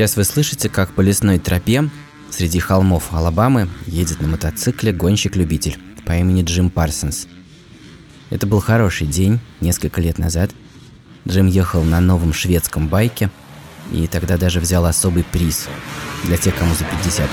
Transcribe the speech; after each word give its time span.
Сейчас 0.00 0.16
вы 0.16 0.24
слышите, 0.24 0.70
как 0.70 0.94
по 0.94 1.02
лесной 1.02 1.38
тропе 1.38 1.90
среди 2.30 2.58
холмов 2.58 3.12
Алабамы 3.12 3.68
едет 3.86 4.22
на 4.22 4.28
мотоцикле 4.28 4.94
гонщик-любитель 4.94 5.78
по 6.06 6.12
имени 6.12 6.42
Джим 6.42 6.70
Парсонс. 6.70 7.26
Это 8.30 8.46
был 8.46 8.60
хороший 8.60 9.06
день, 9.06 9.40
несколько 9.60 10.00
лет 10.00 10.16
назад. 10.16 10.52
Джим 11.28 11.48
ехал 11.48 11.84
на 11.84 12.00
новом 12.00 12.32
шведском 12.32 12.88
байке 12.88 13.28
и 13.92 14.06
тогда 14.06 14.38
даже 14.38 14.60
взял 14.60 14.86
особый 14.86 15.22
приз 15.22 15.68
для 16.24 16.38
тех, 16.38 16.56
кому 16.56 16.74
за 16.74 16.84
50. 16.84 17.28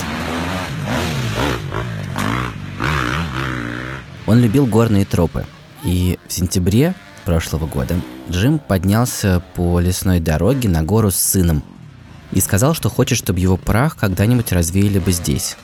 Он 4.26 4.40
любил 4.40 4.66
горные 4.66 5.06
тропы, 5.06 5.46
и 5.84 6.18
в 6.28 6.32
сентябре 6.34 6.94
прошлого 7.24 7.66
года 7.66 7.98
Джим 8.30 8.58
поднялся 8.58 9.42
по 9.54 9.80
лесной 9.80 10.20
дороге 10.20 10.68
на 10.68 10.82
гору 10.82 11.10
с 11.10 11.16
сыном 11.16 11.62
и 12.32 12.40
сказал, 12.40 12.74
что 12.74 12.88
хочет, 12.88 13.18
чтобы 13.18 13.40
его 13.40 13.56
прах 13.56 13.96
когда-нибудь 13.96 14.52
развеяли 14.52 14.98
бы 14.98 15.12
здесь. 15.12 15.56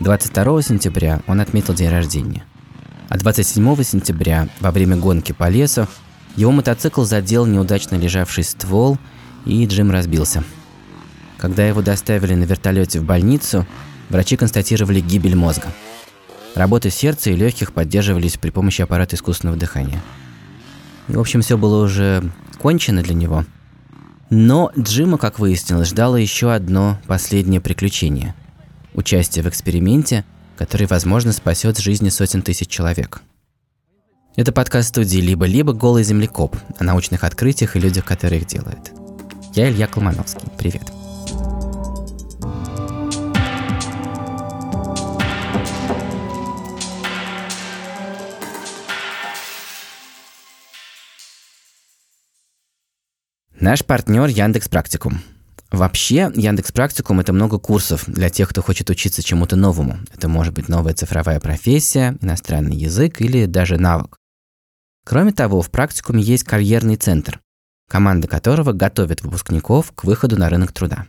22 0.00 0.62
сентября 0.62 1.20
он 1.26 1.40
отметил 1.40 1.74
день 1.74 1.90
рождения. 1.90 2.44
А 3.08 3.18
27 3.18 3.82
сентября, 3.82 4.48
во 4.60 4.70
время 4.70 4.96
гонки 4.96 5.32
по 5.32 5.48
лесу, 5.48 5.88
его 6.36 6.52
мотоцикл 6.52 7.04
задел 7.04 7.46
неудачно 7.46 7.96
лежавший 7.96 8.44
ствол, 8.44 8.98
и 9.44 9.66
Джим 9.66 9.90
разбился. 9.90 10.44
Когда 11.36 11.66
его 11.66 11.82
доставили 11.82 12.34
на 12.34 12.44
вертолете 12.44 13.00
в 13.00 13.04
больницу, 13.04 13.66
врачи 14.08 14.36
констатировали 14.36 15.00
гибель 15.00 15.36
мозга– 15.36 15.72
Работы 16.58 16.90
сердца 16.90 17.30
и 17.30 17.36
легких 17.36 17.72
поддерживались 17.72 18.36
при 18.36 18.50
помощи 18.50 18.82
аппарата 18.82 19.14
искусственного 19.14 19.56
дыхания. 19.56 20.02
И, 21.06 21.12
в 21.12 21.20
общем, 21.20 21.40
все 21.40 21.56
было 21.56 21.84
уже 21.84 22.32
кончено 22.58 23.00
для 23.00 23.14
него. 23.14 23.44
Но 24.30 24.70
Джима, 24.78 25.16
как 25.16 25.38
выяснилось, 25.38 25.88
ждало 25.88 26.16
еще 26.16 26.52
одно 26.52 26.98
последнее 27.06 27.60
приключение. 27.60 28.34
Участие 28.94 29.42
в 29.42 29.48
эксперименте, 29.48 30.24
который, 30.56 30.86
возможно, 30.86 31.32
спасет 31.32 31.78
жизни 31.78 32.10
сотен 32.10 32.42
тысяч 32.42 32.68
человек. 32.68 33.22
Это 34.36 34.52
подкаст 34.52 34.90
студии 34.90 35.18
«Либо-либо. 35.18 35.72
Голый 35.72 36.04
землекоп» 36.04 36.56
о 36.78 36.84
научных 36.84 37.24
открытиях 37.24 37.76
и 37.76 37.80
людях, 37.80 38.04
которые 38.04 38.40
их 38.40 38.46
делают. 38.46 38.92
Я 39.54 39.70
Илья 39.70 39.86
Колмановский. 39.86 40.48
Привет. 40.58 40.97
Наш 53.60 53.84
партнер 53.84 54.26
Яндекс 54.28 54.68
Практикум. 54.68 55.20
Вообще, 55.72 56.30
Яндекс 56.36 56.70
Практикум– 56.70 57.18
это 57.20 57.32
много 57.32 57.58
курсов 57.58 58.04
для 58.06 58.30
тех, 58.30 58.48
кто 58.48 58.62
хочет 58.62 58.88
учиться 58.88 59.20
чему-то 59.20 59.56
новому. 59.56 59.98
Это 60.14 60.28
может 60.28 60.54
быть 60.54 60.68
новая 60.68 60.94
цифровая 60.94 61.40
профессия, 61.40 62.16
иностранный 62.20 62.76
язык 62.76 63.20
или 63.20 63.46
даже 63.46 63.76
навык. 63.76 64.16
Кроме 65.04 65.32
того, 65.32 65.60
в 65.60 65.72
практикуме 65.72 66.22
есть 66.22 66.44
карьерный 66.44 66.94
центр, 66.94 67.40
команда 67.90 68.28
которого 68.28 68.72
готовит 68.72 69.22
выпускников 69.22 69.90
к 69.90 70.04
выходу 70.04 70.38
на 70.38 70.48
рынок 70.48 70.70
труда. 70.70 71.06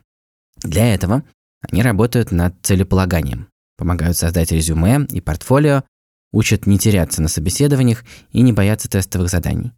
Для 0.64 0.92
этого 0.92 1.24
они 1.62 1.84
работают 1.84 2.32
над 2.32 2.56
целеполаганием, 2.64 3.48
помогают 3.78 4.18
создать 4.18 4.52
резюме 4.52 5.06
и 5.12 5.22
портфолио, 5.22 5.84
учат 6.32 6.66
не 6.66 6.80
теряться 6.80 7.22
на 7.22 7.28
собеседованиях 7.28 8.04
и 8.32 8.42
не 8.42 8.54
бояться 8.54 8.90
тестовых 8.90 9.30
заданий. 9.30 9.72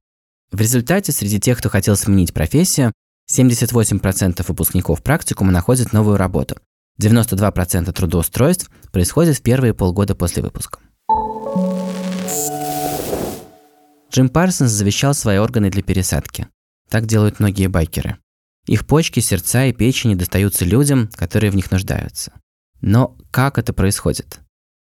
В 0.52 0.60
результате 0.60 1.14
среди 1.14 1.40
тех, 1.40 1.58
кто 1.58 1.70
хотел 1.70 1.96
сменить 1.96 2.34
профессию, 2.34 2.92
78% 3.32 4.46
выпускников 4.46 5.02
практикума 5.02 5.52
находят 5.52 5.94
новую 5.94 6.18
работу. 6.18 6.58
92% 7.02 7.92
трудоустройств 7.94 8.70
происходит 8.92 9.38
в 9.38 9.42
первые 9.42 9.74
полгода 9.74 10.14
после 10.14 10.44
выпуска. 10.44 10.80
Джим 14.12 14.28
Парсонс 14.28 14.72
завещал 14.72 15.14
свои 15.14 15.38
органы 15.38 15.70
для 15.70 15.84
пересадки. 15.84 16.48
Так 16.90 17.06
делают 17.06 17.40
многие 17.40 17.68
байкеры. 17.68 18.18
Их 18.68 18.86
почки, 18.86 19.22
сердца 19.22 19.66
и 19.66 19.74
печени 19.74 20.16
достаются 20.16 20.66
людям, 20.66 21.10
которые 21.16 21.50
в 21.50 21.56
них 21.56 21.72
нуждаются. 21.72 22.34
Но 22.82 23.18
как 23.32 23.58
это 23.58 23.72
происходит? 23.72 24.42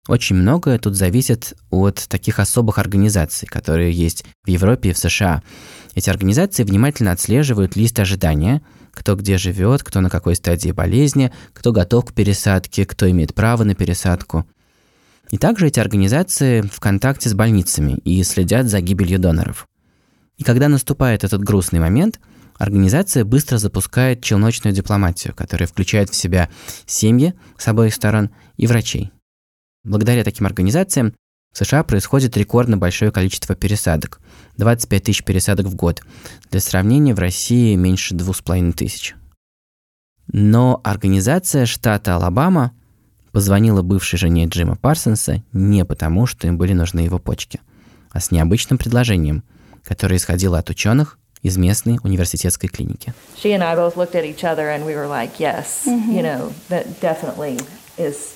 Очень 0.07 0.37
многое 0.37 0.79
тут 0.79 0.95
зависит 0.95 1.53
от 1.69 2.07
таких 2.07 2.39
особых 2.39 2.79
организаций, 2.79 3.47
которые 3.47 3.91
есть 3.91 4.25
в 4.43 4.49
Европе 4.49 4.89
и 4.89 4.93
в 4.93 4.97
США. 4.97 5.43
Эти 5.93 6.09
организации 6.09 6.63
внимательно 6.63 7.11
отслеживают 7.11 7.75
лист 7.75 7.99
ожидания, 7.99 8.63
кто 8.91 9.15
где 9.15 9.37
живет, 9.37 9.83
кто 9.83 10.01
на 10.01 10.09
какой 10.09 10.35
стадии 10.35 10.71
болезни, 10.71 11.31
кто 11.53 11.71
готов 11.71 12.05
к 12.05 12.13
пересадке, 12.13 12.85
кто 12.85 13.09
имеет 13.11 13.35
право 13.35 13.63
на 13.63 13.75
пересадку. 13.75 14.47
И 15.29 15.37
также 15.37 15.67
эти 15.67 15.79
организации 15.79 16.61
в 16.61 16.79
контакте 16.79 17.29
с 17.29 17.33
больницами 17.35 17.93
и 18.03 18.23
следят 18.23 18.67
за 18.67 18.81
гибелью 18.81 19.19
доноров. 19.19 19.67
И 20.37 20.43
когда 20.43 20.67
наступает 20.67 21.23
этот 21.23 21.43
грустный 21.43 21.79
момент, 21.79 22.19
организация 22.57 23.23
быстро 23.23 23.59
запускает 23.59 24.23
челночную 24.23 24.73
дипломатию, 24.73 25.35
которая 25.35 25.67
включает 25.67 26.09
в 26.09 26.15
себя 26.15 26.49
семьи 26.87 27.35
с 27.57 27.67
обоих 27.67 27.93
сторон 27.93 28.31
и 28.57 28.65
врачей. 28.65 29.11
Благодаря 29.83 30.23
таким 30.23 30.45
организациям 30.45 31.13
в 31.51 31.57
США 31.57 31.83
происходит 31.83 32.37
рекордно 32.37 32.77
большое 32.77 33.11
количество 33.11 33.55
пересадок– 33.55 34.21
25 34.57 35.03
тысяч 35.03 35.23
пересадок 35.23 35.65
в 35.65 35.75
год. 35.75 36.01
Для 36.51 36.59
сравнения, 36.59 37.15
в 37.15 37.19
России 37.19 37.75
меньше 37.75 38.13
2,5 38.13 38.73
тысяч. 38.73 39.15
Но 40.31 40.79
организация 40.83 41.65
штата 41.65 42.15
Алабама 42.15 42.73
позвонила 43.31 43.81
бывшей 43.81 44.19
жене 44.19 44.45
Джима 44.45 44.75
Парсонса 44.75 45.43
не 45.51 45.83
потому, 45.83 46.25
что 46.27 46.47
им 46.47 46.57
были 46.57 46.73
нужны 46.73 47.01
его 47.01 47.17
почки, 47.17 47.59
а 48.11 48.19
с 48.19 48.29
необычным 48.31 48.77
предложением, 48.77 49.43
которое 49.83 50.17
исходило 50.17 50.59
от 50.59 50.69
ученых 50.69 51.17
из 51.41 51.57
местной 51.57 51.97
университетской 52.03 52.69
клиники. 52.69 53.13
She 53.41 53.51
and 53.51 53.63
I 53.63 53.75
both 53.75 53.95
looked 53.95 54.13
at 54.13 54.25
each 54.25 54.43
other 54.43 54.69
and 54.69 54.85
we 54.85 54.95
were 54.95 55.07
like, 55.07 55.39
yes, 55.39 55.85
you 55.85 56.21
know, 56.21 56.53
that 56.69 57.01
definitely 57.01 57.59
is 57.97 58.35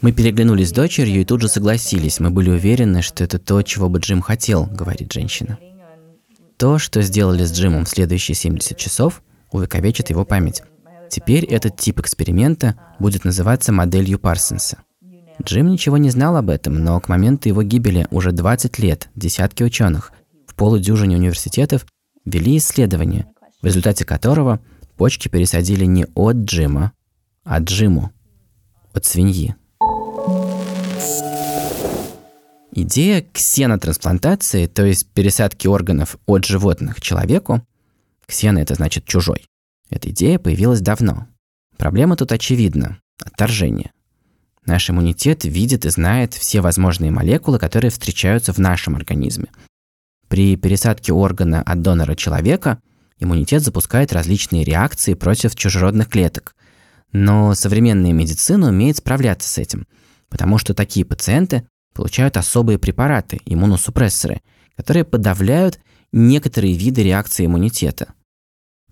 мы 0.00 0.12
переглянулись 0.12 0.68
с 0.68 0.72
дочерью 0.72 1.20
и 1.20 1.24
тут 1.24 1.42
же 1.42 1.48
согласились. 1.48 2.20
Мы 2.20 2.30
были 2.30 2.50
уверены, 2.50 3.02
что 3.02 3.24
это 3.24 3.38
то, 3.38 3.62
чего 3.62 3.88
бы 3.88 3.98
Джим 3.98 4.22
хотел, 4.22 4.66
говорит 4.66 5.12
женщина. 5.12 5.58
То, 6.56 6.78
что 6.78 7.02
сделали 7.02 7.44
с 7.44 7.52
Джимом 7.52 7.84
в 7.84 7.88
следующие 7.88 8.34
70 8.34 8.76
часов, 8.76 9.22
увековечит 9.50 10.10
его 10.10 10.24
память. 10.24 10.62
Теперь 11.10 11.44
этот 11.44 11.76
тип 11.76 12.00
эксперимента 12.00 12.76
будет 12.98 13.24
называться 13.24 13.72
моделью 13.72 14.18
Парсонса. 14.18 14.78
Джим 15.42 15.68
ничего 15.68 15.96
не 15.98 16.10
знал 16.10 16.36
об 16.36 16.50
этом, 16.50 16.82
но 16.82 16.98
к 17.00 17.08
моменту 17.08 17.48
его 17.48 17.62
гибели 17.62 18.06
уже 18.10 18.32
20 18.32 18.78
лет 18.78 19.08
десятки 19.14 19.62
ученых 19.62 20.12
в 20.46 20.54
полудюжине 20.54 21.16
университетов 21.16 21.86
вели 22.24 22.56
исследование, 22.56 23.26
в 23.62 23.66
результате 23.66 24.04
которого 24.04 24.60
почки 24.96 25.28
пересадили 25.28 25.84
не 25.84 26.06
от 26.14 26.36
Джима, 26.36 26.92
Джиму 27.56 28.12
от 28.92 29.06
свиньи. 29.06 29.56
Идея 32.72 33.24
ксенотрансплантации, 33.32 34.66
то 34.66 34.84
есть 34.84 35.08
пересадки 35.14 35.66
органов 35.66 36.16
от 36.26 36.44
животных 36.44 37.00
человеку, 37.00 37.66
ксено 38.26 38.60
это 38.60 38.74
значит 38.74 39.06
чужой, 39.06 39.46
эта 39.88 40.10
идея 40.10 40.38
появилась 40.38 40.80
давно. 40.80 41.26
Проблема 41.78 42.16
тут 42.16 42.32
очевидна– 42.32 42.98
отторжение. 43.24 43.92
Наш 44.66 44.90
иммунитет 44.90 45.44
видит 45.44 45.86
и 45.86 45.90
знает 45.90 46.34
все 46.34 46.60
возможные 46.60 47.10
молекулы, 47.10 47.58
которые 47.58 47.90
встречаются 47.90 48.52
в 48.52 48.58
нашем 48.58 48.96
организме. 48.96 49.46
При 50.28 50.56
пересадке 50.56 51.14
органа 51.14 51.62
от 51.62 51.80
донора 51.80 52.14
человека 52.14 52.78
иммунитет 53.18 53.62
запускает 53.62 54.12
различные 54.12 54.64
реакции 54.64 55.14
против 55.14 55.56
чужеродных 55.56 56.08
клеток, 56.08 56.54
но 57.12 57.54
современная 57.54 58.12
медицина 58.12 58.68
умеет 58.68 58.98
справляться 58.98 59.48
с 59.48 59.58
этим, 59.58 59.86
потому 60.28 60.58
что 60.58 60.74
такие 60.74 61.06
пациенты 61.06 61.66
получают 61.94 62.36
особые 62.36 62.78
препараты, 62.78 63.40
иммуносупрессоры, 63.44 64.40
которые 64.76 65.04
подавляют 65.04 65.80
некоторые 66.12 66.76
виды 66.76 67.02
реакции 67.02 67.46
иммунитета. 67.46 68.14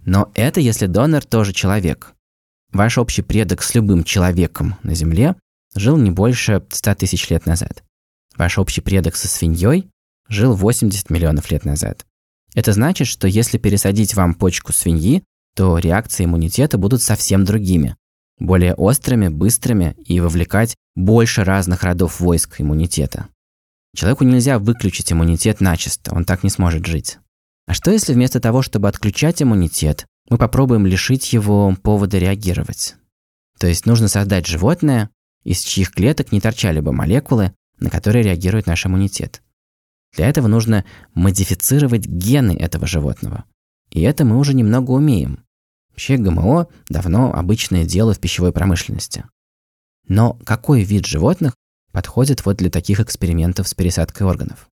Но 0.05 0.31
это 0.35 0.61
если 0.61 0.87
донор 0.87 1.25
тоже 1.25 1.53
человек. 1.53 2.15
Ваш 2.73 2.99
общий 2.99 3.23
предок 3.23 3.63
с 3.63 3.75
любым 3.75 4.05
человеком 4.05 4.77
на 4.83 4.95
Земле 4.95 5.37
жил 5.75 5.97
не 5.97 6.11
больше 6.11 6.65
100 6.69 6.95
тысяч 6.97 7.29
лет 7.31 7.47
назад. 7.47 7.85
Ваш 8.37 8.59
общий 8.59 8.81
предок 8.81 9.17
со 9.17 9.29
свиньей 9.29 9.89
жил 10.29 10.55
80 10.55 11.11
миллионов 11.11 11.51
лет 11.51 11.65
назад. 11.65 12.05
Это 12.55 12.73
значит, 12.73 13.07
что 13.07 13.29
если 13.29 13.59
пересадить 13.59 14.15
вам 14.15 14.35
почку 14.35 14.73
свиньи, 14.73 15.23
то 15.55 15.79
реакции 15.79 16.25
иммунитета 16.25 16.79
будут 16.79 17.03
совсем 17.03 17.45
другими 17.45 17.97
более 18.39 18.75
острыми, 18.75 19.29
быстрыми 19.29 19.97
и 20.05 20.21
вовлекать 20.21 20.77
больше 20.95 21.45
разных 21.45 21.83
родов 21.83 22.21
войск 22.21 22.61
иммунитета. 22.61 23.29
Человеку 23.95 24.25
нельзя 24.25 24.59
выключить 24.59 25.13
иммунитет 25.13 25.61
начисто, 25.61 26.15
он 26.15 26.25
так 26.25 26.43
не 26.43 26.51
сможет 26.51 26.85
жить. 26.87 27.19
А 27.67 27.75
что 27.75 27.91
если 27.91 28.13
вместо 28.13 28.41
того, 28.41 28.63
чтобы 28.63 28.89
отключать 28.89 29.43
иммунитет, 29.43 30.07
мы 30.29 30.39
попробуем 30.39 30.87
лишить 30.87 31.33
его 31.33 31.75
повода 31.83 32.19
реагировать. 32.19 32.97
То 33.59 33.67
есть 33.67 33.87
нужно 33.87 34.09
создать 34.09 34.47
животное, 34.47 35.11
из 35.45 35.61
чьих 35.61 35.93
клеток 35.93 36.33
не 36.33 36.41
торчали 36.41 36.81
бы 36.81 36.93
молекулы, 36.93 37.53
на 37.79 37.91
которые 37.91 38.23
реагирует 38.23 38.67
наш 38.67 38.87
иммунитет. 38.87 39.43
Для 40.15 40.29
этого 40.29 40.47
нужно 40.47 40.85
модифицировать 41.15 42.07
гены 42.07 42.57
этого 42.57 42.87
животного. 42.87 43.45
И 43.91 44.01
это 44.03 44.25
мы 44.25 44.39
уже 44.39 44.55
немного 44.55 44.91
умеем. 44.93 45.46
Вообще 45.97 46.19
ГМО 46.19 46.69
давно 46.91 47.33
обычное 47.33 47.87
дело 47.87 48.13
в 48.13 48.21
пищевой 48.21 48.53
промышленности. 48.53 49.25
Но 50.07 50.39
какой 50.45 50.83
вид 50.83 51.07
животных 51.07 51.55
подходит 51.91 52.45
вот 52.45 52.59
для 52.59 52.69
таких 52.69 53.01
экспериментов 53.01 53.67
с 53.67 53.73
пересадкой 53.73 54.27
органов? 54.27 54.69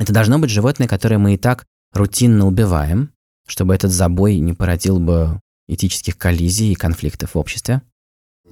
Это 0.00 0.12
должно 0.12 0.40
быть 0.40 0.50
животное, 0.50 0.88
которое 0.88 1.18
мы 1.18 1.34
и 1.34 1.38
так 1.38 1.64
рутинно 1.92 2.44
убиваем, 2.44 3.12
чтобы 3.46 3.72
этот 3.72 3.92
забой 3.92 4.40
не 4.40 4.52
породил 4.52 4.98
бы 4.98 5.40
этических 5.68 6.18
коллизий 6.18 6.72
и 6.72 6.74
конфликтов 6.74 7.36
в 7.36 7.38
обществе. 7.38 7.82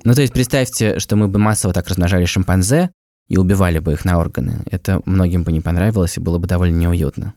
Ну, 0.05 0.15
то 0.15 0.21
есть 0.21 0.33
представьте, 0.33 1.01
что 1.01 1.17
мы 1.17 1.27
бы 1.27 1.41
массово 1.41 1.75
так 1.75 1.89
размножали 1.89 2.25
шимпанзе 2.25 2.93
и 3.27 3.37
убивали 3.37 3.81
бы 3.81 3.95
их 3.95 4.05
на 4.05 4.21
органы. 4.21 4.63
Это 4.71 5.03
многим 5.07 5.43
бы 5.43 5.51
не 5.51 5.61
понравилось 5.61 6.19
и 6.19 6.21
было 6.21 6.39
бы 6.39 6.47
довольно 6.47 6.77
неуютно. 6.77 7.35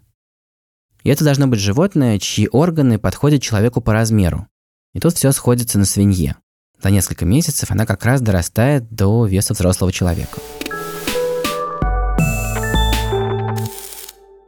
И 1.01 1.09
это 1.09 1.23
должно 1.23 1.47
быть 1.47 1.59
животное, 1.59 2.19
чьи 2.19 2.47
органы 2.51 2.99
подходят 2.99 3.41
человеку 3.41 3.81
по 3.81 3.93
размеру. 3.93 4.47
И 4.93 4.99
тут 4.99 5.15
все 5.15 5.31
сходится 5.31 5.77
на 5.77 5.85
свинье. 5.85 6.35
За 6.81 6.89
несколько 6.89 7.25
месяцев 7.25 7.71
она 7.71 7.85
как 7.85 8.05
раз 8.05 8.21
дорастает 8.21 8.89
до 8.89 9.25
веса 9.25 9.53
взрослого 9.53 9.91
человека. 9.91 10.39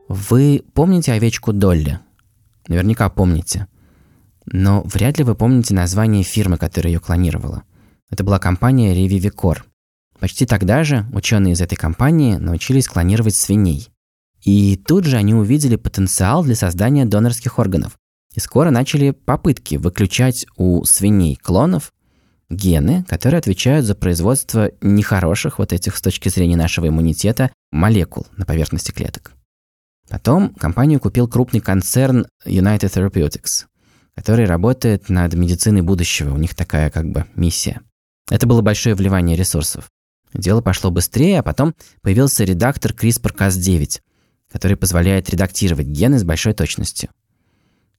Вы 0.08 0.64
помните 0.74 1.14
овечку 1.14 1.54
Долли? 1.54 2.00
Наверняка 2.68 3.10
помните. 3.10 3.68
Но 4.46 4.82
вряд 4.84 5.18
ли 5.18 5.24
вы 5.24 5.36
помните 5.36 5.74
название 5.74 6.24
фирмы, 6.24 6.58
которая 6.58 6.94
ее 6.94 7.00
клонировала. 7.00 7.64
Это 8.10 8.24
была 8.24 8.40
компания 8.40 8.94
Revivicor. 8.96 9.60
Почти 10.20 10.46
тогда 10.46 10.84
же 10.84 11.06
ученые 11.14 11.54
из 11.54 11.62
этой 11.62 11.76
компании 11.76 12.36
научились 12.36 12.88
клонировать 12.88 13.36
свиней. 13.36 13.90
И 14.42 14.76
тут 14.76 15.06
же 15.06 15.18
они 15.18 15.34
увидели 15.34 15.76
потенциал 15.76 16.44
для 16.44 16.56
создания 16.56 17.06
донорских 17.06 17.60
органов. 17.60 17.98
И 18.34 18.40
скоро 18.40 18.70
начали 18.70 19.12
попытки 19.12 19.76
выключать 19.76 20.46
у 20.56 20.84
свиней 20.86 21.36
клонов 21.36 21.92
гены, 22.50 23.06
которые 23.08 23.40
отвечают 23.40 23.86
за 23.86 23.96
производство 23.96 24.72
нехороших, 24.82 25.60
вот 25.60 25.74
этих 25.74 25.98
с 25.98 26.02
точки 26.02 26.30
зрения 26.30 26.58
нашего 26.58 26.88
иммунитета, 26.88 27.52
молекул 27.72 28.28
на 28.38 28.46
поверхности 28.46 28.92
клеток. 28.92 29.34
Потом 30.10 30.54
компанию 30.56 31.00
купил 31.00 31.28
крупный 31.28 31.62
концерн 31.62 32.28
United 32.46 32.92
Therapeutics, 32.92 33.66
который 34.16 34.46
работает 34.46 35.10
над 35.10 35.34
медициной 35.34 35.82
будущего, 35.82 36.34
у 36.34 36.38
них 36.38 36.54
такая 36.54 36.90
как 36.90 37.10
бы 37.10 37.26
миссия. 37.36 37.82
Это 38.30 38.48
было 38.48 38.62
большое 38.62 38.96
вливание 38.96 39.38
ресурсов. 39.38 39.90
Дело 40.34 40.62
пошло 40.62 40.92
быстрее, 40.92 41.40
а 41.40 41.44
потом 41.44 41.76
появился 42.02 42.44
редактор 42.44 42.92
CRISPR-Cas9, 42.92 44.00
который 44.52 44.78
позволяет 44.78 45.30
редактировать 45.30 45.88
гены 45.88 46.20
с 46.20 46.24
большой 46.24 46.54
точностью. 46.54 47.10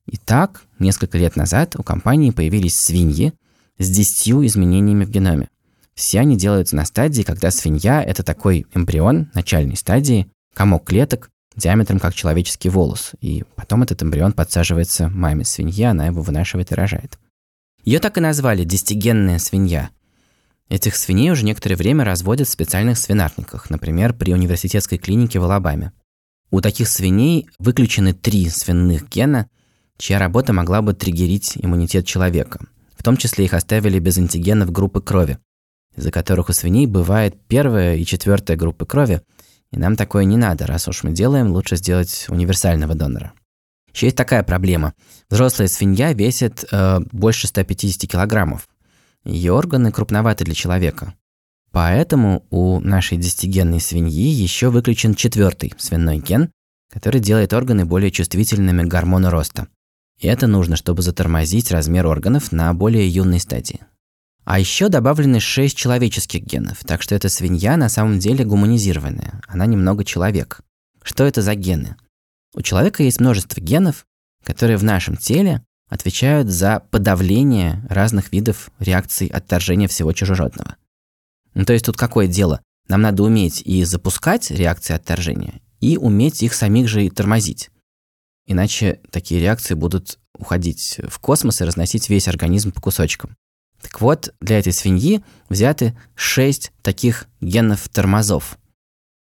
Итак, 0.05 0.63
несколько 0.79 1.17
лет 1.17 1.35
назад 1.35 1.75
у 1.77 1.83
компании 1.83 2.31
появились 2.31 2.75
свиньи 2.75 3.33
с 3.77 3.89
10 3.89 4.45
изменениями 4.47 5.05
в 5.05 5.09
геноме. 5.09 5.49
Все 5.95 6.19
они 6.19 6.37
делаются 6.37 6.75
на 6.75 6.85
стадии, 6.85 7.23
когда 7.23 7.51
свинья– 7.51 8.03
это 8.03 8.23
такой 8.23 8.65
эмбрион 8.73 9.29
начальной 9.33 9.77
стадии, 9.77 10.27
комок 10.53 10.85
клеток, 10.85 11.29
диаметром 11.55 11.99
как 11.99 12.15
человеческий 12.15 12.69
волос, 12.69 13.11
и 13.21 13.43
потом 13.55 13.83
этот 13.83 14.01
эмбрион 14.01 14.33
подсаживается 14.33 15.09
маме 15.09 15.45
свиньи, 15.45 15.83
она 15.83 16.07
его 16.07 16.21
вынашивает 16.21 16.71
и 16.71 16.75
рожает. 16.75 17.19
Ее 17.85 17.99
так 17.99 18.17
и 18.17 18.21
назвали 18.21 18.63
«десятигенная 18.63 19.39
свинья». 19.39 19.89
Этих 20.69 20.95
свиней 20.95 21.31
уже 21.31 21.45
некоторое 21.45 21.75
время 21.75 22.03
разводят 22.03 22.47
в 22.47 22.51
специальных 22.51 22.97
свинарниках, 22.97 23.69
например, 23.69 24.13
при 24.13 24.33
университетской 24.33 24.97
клинике 24.97 25.39
в 25.39 25.43
Алабаме. 25.43 25.91
У 26.49 26.61
таких 26.61 26.87
свиней 26.87 27.47
выключены 27.59 28.13
три 28.13 28.49
свиных 28.49 29.09
гена, 29.09 29.49
чья 29.97 30.19
работа 30.19 30.53
могла 30.53 30.81
бы 30.81 30.93
триггерить 30.93 31.53
иммунитет 31.55 32.05
человека. 32.05 32.59
В 32.95 33.03
том 33.03 33.17
числе 33.17 33.45
их 33.45 33.53
оставили 33.53 33.99
без 33.99 34.17
антигенов 34.17 34.71
группы 34.71 35.01
крови, 35.01 35.37
из-за 35.95 36.11
которых 36.11 36.49
у 36.49 36.53
свиней 36.53 36.85
бывает 36.85 37.35
первая 37.47 37.95
и 37.95 38.05
четвертая 38.05 38.57
группы 38.57 38.85
крови, 38.85 39.21
и 39.71 39.77
нам 39.77 39.95
такое 39.95 40.23
не 40.23 40.37
надо, 40.37 40.67
раз 40.67 40.87
уж 40.87 41.03
мы 41.03 41.11
делаем, 41.11 41.51
лучше 41.51 41.77
сделать 41.77 42.25
универсального 42.29 42.95
донора. 42.95 43.33
Еще 43.93 44.07
есть 44.07 44.17
такая 44.17 44.43
проблема. 44.43 44.93
Взрослая 45.29 45.67
свинья 45.67 46.13
весит 46.13 46.65
э, 46.71 46.99
больше 47.11 47.47
150 47.47 48.09
килограммов. 48.09 48.67
Ее 49.23 49.53
органы 49.53 49.91
крупноваты 49.91 50.45
для 50.45 50.53
человека. 50.55 51.13
Поэтому 51.71 52.45
у 52.51 52.79
нашей 52.79 53.17
десятигенной 53.17 53.79
свиньи 53.79 54.29
еще 54.29 54.69
выключен 54.69 55.15
четвертый 55.15 55.73
свиной 55.77 56.19
ген, 56.19 56.51
который 56.91 57.19
делает 57.19 57.53
органы 57.53 57.85
более 57.85 58.11
чувствительными 58.11 58.83
к 58.83 58.87
гормону 58.87 59.31
роста. 59.31 59.67
Это 60.23 60.47
нужно, 60.47 60.77
чтобы 60.77 61.01
затормозить 61.01 61.69
размер 61.69 62.07
органов 62.07 62.53
на 62.53 62.73
более 62.73 63.07
юной 63.09 63.41
стадии. 63.41 63.81
А 64.45 64.57
еще 64.57 64.87
добавлены 64.87 65.41
6 65.41 65.75
человеческих 65.75 66.43
генов, 66.43 66.79
так 66.85 67.01
что 67.01 67.13
эта 67.13 67.27
свинья 67.27 67.75
на 67.75 67.89
самом 67.89 68.19
деле 68.19 68.45
гуманизированная, 68.45 69.41
она 69.47 69.65
немного 69.65 70.05
человек. 70.05 70.61
Что 71.01 71.25
это 71.25 71.41
за 71.41 71.55
гены? 71.55 71.97
У 72.55 72.61
человека 72.61 73.03
есть 73.03 73.19
множество 73.19 73.59
генов, 73.59 74.05
которые 74.45 74.77
в 74.77 74.83
нашем 74.83 75.17
теле 75.17 75.61
отвечают 75.89 76.47
за 76.47 76.81
подавление 76.91 77.85
разных 77.89 78.31
видов 78.31 78.69
реакций 78.79 79.27
отторжения 79.27 79.89
всего 79.89 80.13
чужеродного. 80.13 80.77
Ну, 81.53 81.65
то 81.65 81.73
есть 81.73 81.85
тут 81.85 81.97
какое 81.97 82.27
дело? 82.27 82.61
Нам 82.87 83.01
надо 83.01 83.23
уметь 83.23 83.61
и 83.61 83.83
запускать 83.83 84.51
реакции 84.51 84.93
отторжения, 84.93 85.59
и 85.81 85.97
уметь 85.97 86.43
их 86.43 86.53
самих 86.53 86.87
же 86.87 87.05
и 87.05 87.09
тормозить. 87.09 87.69
Иначе 88.45 88.99
такие 89.09 89.39
реакции 89.41 89.73
будут 89.73 90.19
уходить 90.37 90.99
в 91.07 91.19
космос 91.19 91.61
и 91.61 91.63
разносить 91.63 92.09
весь 92.09 92.27
организм 92.27 92.71
по 92.71 92.81
кусочкам. 92.81 93.35
Так 93.81 94.01
вот, 94.01 94.33
для 94.39 94.59
этой 94.59 94.73
свиньи 94.73 95.23
взяты 95.49 95.97
6 96.15 96.71
таких 96.81 97.27
генов 97.41 97.87
тормозов. 97.89 98.57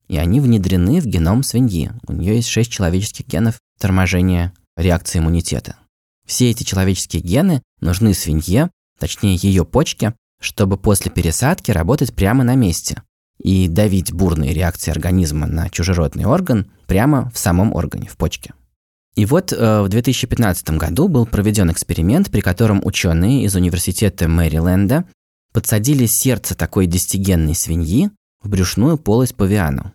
И 0.08 0.18
они 0.18 0.40
внедрены 0.40 1.00
в 1.00 1.06
геном 1.06 1.44
свиньи. 1.44 1.92
У 2.08 2.14
нее 2.14 2.38
есть 2.38 2.50
6 2.50 2.72
человеческих 2.72 3.28
генов 3.28 3.60
торможения 3.80 4.54
реакции 4.76 5.20
иммунитета. 5.20 5.78
Все 6.26 6.50
эти 6.50 6.64
человеческие 6.64 7.22
гены 7.22 7.62
нужны 7.80 8.14
свинье, 8.14 8.70
точнее 9.00 9.36
ее 9.36 9.66
почке, 9.66 10.14
чтобы 10.42 10.78
после 10.78 11.12
пересадки 11.12 11.72
работать 11.72 12.14
прямо 12.14 12.44
на 12.44 12.56
месте 12.56 13.02
и 13.40 13.68
давить 13.68 14.12
бурные 14.12 14.54
реакции 14.54 14.92
организма 14.92 15.48
на 15.48 15.70
чужеродный 15.70 16.26
орган 16.26 16.72
прямо 16.88 17.30
в 17.32 17.38
самом 17.38 17.74
органе, 17.74 18.10
в 18.10 18.18
почке. 18.18 18.54
И 19.18 19.26
вот 19.26 19.52
э, 19.52 19.82
в 19.82 19.90
2015 19.90 20.70
году 20.78 21.08
был 21.08 21.26
проведен 21.26 21.72
эксперимент, 21.72 22.30
при 22.30 22.42
котором 22.42 22.82
ученые 22.86 23.46
из 23.46 23.56
университета 23.56 24.28
Мэриленда 24.28 25.06
подсадили 25.52 26.06
сердце 26.06 26.54
такой 26.54 26.86
десятигенной 26.86 27.56
свиньи 27.56 28.12
в 28.44 28.50
брюшную 28.50 29.00
полость 29.00 29.34
павиану. 29.34 29.92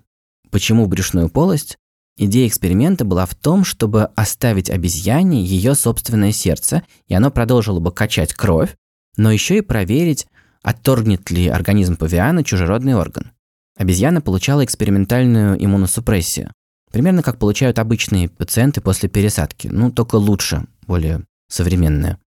Почему 0.50 0.88
брюшную 0.88 1.28
полость? 1.28 1.78
Идея 2.18 2.48
эксперимента 2.48 3.04
была 3.04 3.24
в 3.26 3.36
том, 3.36 3.64
чтобы 3.64 4.06
оставить 4.16 4.68
обезьяне 4.68 5.44
ее 5.44 5.76
собственное 5.76 6.32
сердце, 6.32 6.82
и 7.06 7.14
оно 7.14 7.30
продолжило 7.30 7.78
бы 7.78 7.92
качать 7.92 8.34
кровь, 8.34 8.74
но 9.16 9.30
еще 9.30 9.58
и 9.58 9.60
проверить, 9.60 10.26
отторгнет 10.64 11.30
ли 11.30 11.46
организм 11.46 11.94
павиана 11.94 12.42
чужеродный 12.42 12.96
орган. 12.96 13.30
Обезьяна 13.78 14.20
получала 14.20 14.64
экспериментальную 14.64 15.64
иммуносупрессию. 15.64 16.50
Примерно 16.92 17.22
как 17.22 17.38
получают 17.38 17.78
обычные 17.78 18.28
пациенты 18.28 18.80
после 18.80 19.08
пересадки, 19.08 19.68
ну 19.68 19.90
только 19.90 20.16
лучше, 20.16 20.66
более 20.86 21.24
современное. 21.48 22.18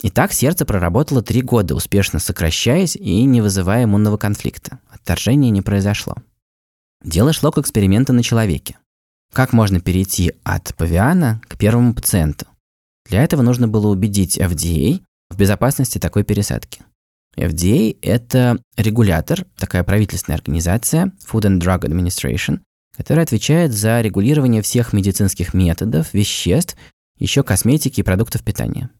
И 0.00 0.10
так 0.10 0.32
сердце 0.32 0.64
проработало 0.66 1.22
три 1.22 1.42
года, 1.42 1.74
успешно 1.74 2.18
сокращаясь 2.18 2.96
и 2.96 3.22
не 3.24 3.40
вызывая 3.40 3.84
иммунного 3.84 4.16
конфликта. 4.16 4.78
Отторжения 4.90 5.50
не 5.50 5.62
произошло. 5.62 6.14
Дело 7.04 7.32
шло 7.32 7.52
к 7.52 7.58
эксперименту 7.58 8.12
на 8.12 8.22
человеке. 8.22 8.78
Как 9.32 9.52
можно 9.52 9.80
перейти 9.80 10.32
от 10.42 10.74
павиана 10.74 11.40
к 11.46 11.58
первому 11.58 11.94
пациенту? 11.94 12.46
Для 13.08 13.22
этого 13.22 13.42
нужно 13.42 13.68
было 13.68 13.88
убедить 13.88 14.38
FDA 14.38 15.02
в 15.28 15.36
безопасности 15.36 15.98
такой 15.98 16.24
пересадки. 16.24 16.82
FDA– 17.36 17.96
это 18.02 18.58
регулятор, 18.76 19.44
такая 19.56 19.84
правительственная 19.84 20.38
организация, 20.38 21.12
Food 21.30 21.42
and 21.42 21.58
Drug 21.58 21.80
Administration, 21.80 22.60
который 22.96 23.22
отвечает 23.22 23.72
за 23.72 24.00
регулирование 24.00 24.62
всех 24.62 24.92
медицинских 24.92 25.54
методов, 25.54 26.12
веществ, 26.14 26.76
еще 27.18 27.42
косметики 27.42 28.00
и 28.00 28.04
продуктов 28.04 28.42
питания. 28.42 28.90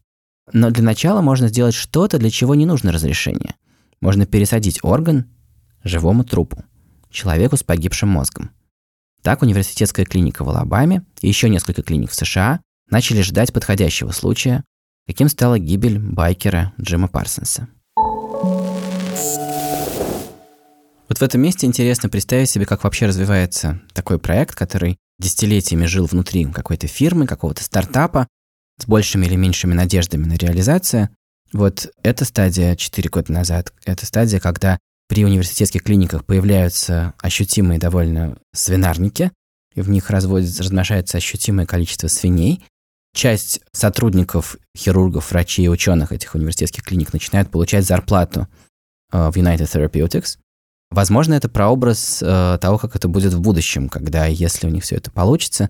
Но 0.53 0.69
для 0.69 0.83
начала 0.83 1.21
можно 1.21 1.47
сделать 1.47 1.73
что-то, 1.73 2.17
для 2.17 2.29
чего 2.29 2.55
не 2.55 2.65
нужно 2.65 2.91
разрешение. 2.91 3.55
Можно 4.01 4.25
пересадить 4.25 4.79
орган 4.83 5.25
живому 5.83 6.23
трупу, 6.23 6.63
человеку 7.09 7.57
с 7.57 7.63
погибшим 7.63 8.09
мозгом. 8.09 8.51
Так 9.21 9.41
университетская 9.41 10.05
клиника 10.05 10.43
в 10.43 10.49
Алабаме 10.49 11.03
и 11.21 11.27
еще 11.27 11.49
несколько 11.49 11.81
клиник 11.81 12.11
в 12.11 12.15
США 12.15 12.61
начали 12.89 13.21
ждать 13.21 13.53
подходящего 13.53 14.11
случая, 14.11 14.63
каким 15.07 15.29
стала 15.29 15.57
гибель 15.57 15.99
байкера 15.99 16.73
Джима 16.79 17.07
Парсонса. 17.07 17.67
Вот 21.07 21.19
в 21.19 21.21
этом 21.21 21.41
месте 21.41 21.67
интересно 21.67 22.09
представить 22.09 22.49
себе, 22.49 22.65
как 22.65 22.83
вообще 22.83 23.05
развивается 23.05 23.81
такой 23.93 24.17
проект, 24.17 24.55
который 24.55 24.97
десятилетиями 25.19 25.85
жил 25.85 26.07
внутри 26.07 26.45
какой-то 26.45 26.87
фирмы, 26.87 27.27
какого-то 27.27 27.63
стартапа, 27.63 28.27
с 28.79 28.87
большими 28.87 29.25
или 29.25 29.35
меньшими 29.35 29.73
надеждами 29.73 30.25
на 30.25 30.33
реализацию. 30.33 31.09
Вот 31.53 31.89
эта 32.03 32.25
стадия 32.25 32.75
4 32.75 33.09
года 33.09 33.31
назад, 33.31 33.71
это 33.85 34.05
стадия, 34.05 34.39
когда 34.39 34.79
при 35.07 35.23
университетских 35.23 35.83
клиниках 35.83 36.25
появляются 36.25 37.13
ощутимые 37.19 37.79
довольно 37.79 38.37
свинарники, 38.53 39.31
и 39.75 39.81
в 39.81 39.89
них 39.89 40.09
разводится, 40.09 40.63
размножается 40.63 41.17
ощутимое 41.17 41.65
количество 41.65 42.07
свиней. 42.07 42.65
Часть 43.13 43.61
сотрудников, 43.71 44.57
хирургов, 44.75 45.31
врачей 45.31 45.65
и 45.65 45.69
ученых 45.69 46.11
этих 46.11 46.33
университетских 46.35 46.83
клиник 46.83 47.13
начинают 47.13 47.51
получать 47.51 47.85
зарплату 47.85 48.47
э, 49.11 49.29
в 49.29 49.37
United 49.37 49.67
Therapeutics. 49.67 50.37
Возможно, 50.91 51.33
это 51.33 51.49
прообраз 51.49 52.21
э, 52.21 52.57
того, 52.61 52.77
как 52.77 52.95
это 52.95 53.07
будет 53.07 53.33
в 53.33 53.41
будущем, 53.41 53.89
когда, 53.89 54.25
если 54.25 54.67
у 54.67 54.69
них 54.69 54.83
все 54.83 54.95
это 54.95 55.11
получится, 55.11 55.69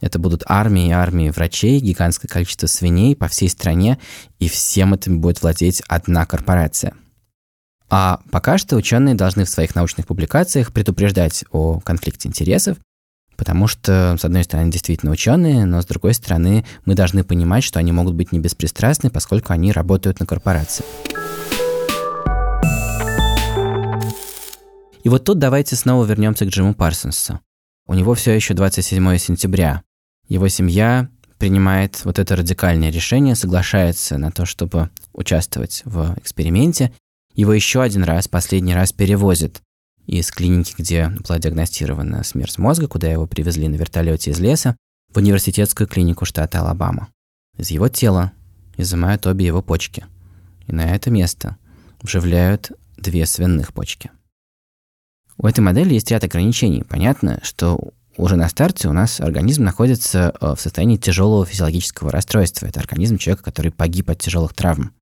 это 0.00 0.18
будут 0.18 0.42
армии 0.46 0.88
и 0.88 0.92
армии 0.92 1.30
врачей, 1.30 1.80
гигантское 1.80 2.28
количество 2.28 2.66
свиней 2.66 3.14
по 3.14 3.28
всей 3.28 3.48
стране, 3.48 3.98
и 4.38 4.48
всем 4.48 4.94
этим 4.94 5.20
будет 5.20 5.42
владеть 5.42 5.82
одна 5.86 6.26
корпорация. 6.26 6.94
А 7.88 8.20
пока 8.30 8.58
что 8.58 8.76
ученые 8.76 9.14
должны 9.14 9.44
в 9.44 9.50
своих 9.50 9.74
научных 9.74 10.06
публикациях 10.06 10.72
предупреждать 10.72 11.44
о 11.52 11.80
конфликте 11.80 12.28
интересов, 12.28 12.78
потому 13.36 13.66
что, 13.66 14.16
с 14.18 14.24
одной 14.24 14.44
стороны, 14.44 14.70
действительно 14.70 15.12
ученые, 15.12 15.64
но 15.64 15.80
с 15.80 15.86
другой 15.86 16.14
стороны, 16.14 16.64
мы 16.84 16.94
должны 16.94 17.24
понимать, 17.24 17.64
что 17.64 17.78
они 17.78 17.92
могут 17.92 18.14
быть 18.14 18.32
не 18.32 18.40
беспристрастны, 18.40 19.10
поскольку 19.10 19.52
они 19.52 19.72
работают 19.72 20.20
на 20.20 20.26
корпорации. 20.26 20.84
И 25.04 25.10
вот 25.10 25.24
тут 25.24 25.38
давайте 25.38 25.76
снова 25.76 26.04
вернемся 26.06 26.46
к 26.46 26.48
Джиму 26.48 26.74
Парсонсу. 26.74 27.40
У 27.86 27.92
него 27.92 28.14
все 28.14 28.32
еще 28.32 28.54
27 28.54 29.18
сентября. 29.18 29.82
Его 30.28 30.48
семья 30.48 31.10
принимает 31.38 32.02
вот 32.06 32.18
это 32.18 32.36
радикальное 32.36 32.90
решение, 32.90 33.34
соглашается 33.34 34.16
на 34.16 34.32
то, 34.32 34.46
чтобы 34.46 34.88
участвовать 35.12 35.82
в 35.84 36.16
эксперименте. 36.16 36.90
Его 37.34 37.52
еще 37.52 37.82
один 37.82 38.02
раз, 38.02 38.28
последний 38.28 38.74
раз 38.74 38.94
перевозят 38.94 39.60
из 40.06 40.30
клиники, 40.30 40.74
где 40.78 41.08
была 41.08 41.38
диагностирована 41.38 42.24
смерть 42.24 42.56
мозга, 42.56 42.88
куда 42.88 43.12
его 43.12 43.26
привезли 43.26 43.68
на 43.68 43.74
вертолете 43.74 44.30
из 44.30 44.40
леса, 44.40 44.74
в 45.12 45.18
университетскую 45.18 45.86
клинику 45.86 46.24
штата 46.24 46.60
Алабама. 46.60 47.08
Из 47.58 47.70
его 47.70 47.88
тела 47.88 48.32
изымают 48.78 49.26
обе 49.26 49.44
его 49.44 49.60
почки. 49.60 50.06
И 50.66 50.72
на 50.72 50.94
это 50.94 51.10
место 51.10 51.58
вживляют 52.00 52.72
две 52.96 53.26
свиных 53.26 53.74
почки. 53.74 54.10
У 55.38 55.46
этой 55.46 55.60
модели 55.60 55.94
есть 55.94 56.10
ряд 56.10 56.24
ограничений. 56.24 56.84
Понятно, 56.88 57.40
что 57.42 57.92
уже 58.16 58.36
на 58.36 58.48
старте 58.48 58.88
у 58.88 58.92
нас 58.92 59.20
организм 59.20 59.64
находится 59.64 60.34
э, 60.40 60.54
в 60.54 60.60
состоянии 60.60 60.96
тяжелого 60.96 61.44
физиологического 61.44 62.12
расстройства. 62.12 62.66
Это 62.66 62.80
организм 62.80 63.18
человека, 63.18 63.44
который 63.44 63.72
погиб 63.72 64.10
от 64.10 64.18
тяжелых 64.18 64.54
травм. 64.54 64.92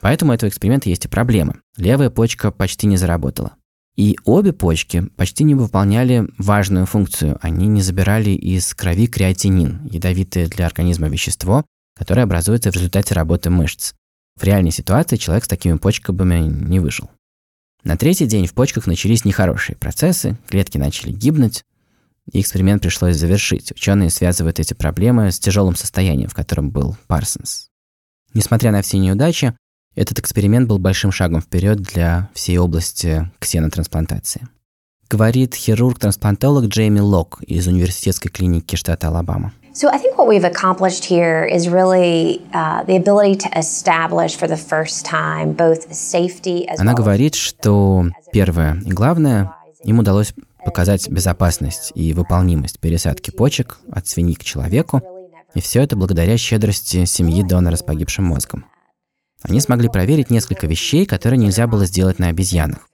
Поэтому 0.00 0.30
у 0.30 0.34
этого 0.34 0.48
эксперимента 0.48 0.88
есть 0.88 1.06
и 1.06 1.08
проблемы. 1.08 1.60
Левая 1.76 2.10
почка 2.10 2.50
почти 2.50 2.86
не 2.86 2.96
заработала. 2.96 3.52
И 3.96 4.18
обе 4.24 4.52
почки 4.52 5.06
почти 5.16 5.42
не 5.42 5.54
выполняли 5.54 6.28
важную 6.38 6.84
функцию. 6.84 7.38
Они 7.40 7.66
не 7.66 7.80
забирали 7.80 8.30
из 8.30 8.74
крови 8.74 9.06
креатинин, 9.06 9.86
ядовитое 9.90 10.48
для 10.48 10.66
организма 10.66 11.08
вещество, 11.08 11.64
которое 11.98 12.22
образуется 12.22 12.70
в 12.70 12.74
результате 12.74 13.14
работы 13.14 13.48
мышц. 13.48 13.94
В 14.38 14.44
реальной 14.44 14.70
ситуации 14.70 15.16
человек 15.16 15.46
с 15.46 15.48
такими 15.48 15.78
почками 15.78 16.40
не 16.40 16.78
выжил. 16.78 17.10
На 17.86 17.96
третий 17.96 18.26
день 18.26 18.48
в 18.48 18.52
почках 18.52 18.88
начались 18.88 19.24
нехорошие 19.24 19.76
процессы, 19.76 20.36
клетки 20.48 20.76
начали 20.76 21.12
гибнуть, 21.12 21.62
и 22.32 22.40
эксперимент 22.40 22.82
пришлось 22.82 23.14
завершить. 23.14 23.70
Ученые 23.70 24.10
связывают 24.10 24.58
эти 24.58 24.74
проблемы 24.74 25.30
с 25.30 25.38
тяжелым 25.38 25.76
состоянием, 25.76 26.28
в 26.28 26.34
котором 26.34 26.70
был 26.70 26.96
Парсонс. 27.06 27.68
Несмотря 28.34 28.72
на 28.72 28.82
все 28.82 28.98
неудачи, 28.98 29.56
этот 29.94 30.18
эксперимент 30.18 30.66
был 30.68 30.78
большим 30.78 31.12
шагом 31.12 31.40
вперед 31.40 31.80
для 31.80 32.28
всей 32.34 32.58
области 32.58 33.30
ксенотрансплантации. 33.38 34.48
Говорит 35.08 35.54
хирург-трансплантолог 35.54 36.66
Джейми 36.66 36.98
Лок 36.98 37.40
из 37.42 37.68
университетской 37.68 38.32
клиники 38.32 38.74
штата 38.74 39.06
Алабама. 39.06 39.52
So 39.76 39.90
I 39.90 39.98
think 39.98 40.16
what 40.16 40.26
we've 40.26 40.50
accomplished 40.54 41.04
here 41.04 41.44
is 41.44 41.68
really 41.68 42.40
uh, 42.54 42.82
the 42.84 42.96
ability 42.96 43.36
to 43.44 43.48
establish 43.58 44.34
for 44.34 44.48
the 44.48 44.56
first 44.56 45.04
time 45.04 45.52
both 45.52 45.92
safety 45.92 46.66
as 46.66 46.80
Она 46.80 46.94
говорит, 46.94 47.34
что 47.34 48.06
первое 48.32 48.80
и 48.86 48.90
главное, 48.90 49.52
им 49.84 49.98
удалось 49.98 50.32
показать 50.64 51.10
безопасность 51.10 51.92
и 51.94 52.14
выполнимость 52.14 52.80
пересадки 52.80 53.30
почек 53.30 53.76
от 53.92 54.08
свиньи 54.08 54.32
к 54.32 54.44
человеку, 54.44 55.02
и 55.52 55.60
все 55.60 55.82
это 55.82 55.94
благодаря 55.94 56.38
щедрости 56.38 57.04
семьи 57.04 57.42
донора 57.42 57.76
с 57.76 57.82
погибшим 57.82 58.24
мозгом. 58.24 58.64
Они 59.42 59.60
смогли 59.60 59.90
проверить 59.90 60.30
несколько 60.30 60.66
вещей, 60.66 61.04
которые 61.04 61.38
нельзя 61.38 61.66
было 61.66 61.84
сделать 61.84 62.18
на 62.18 62.28
обезьянах. 62.28 62.88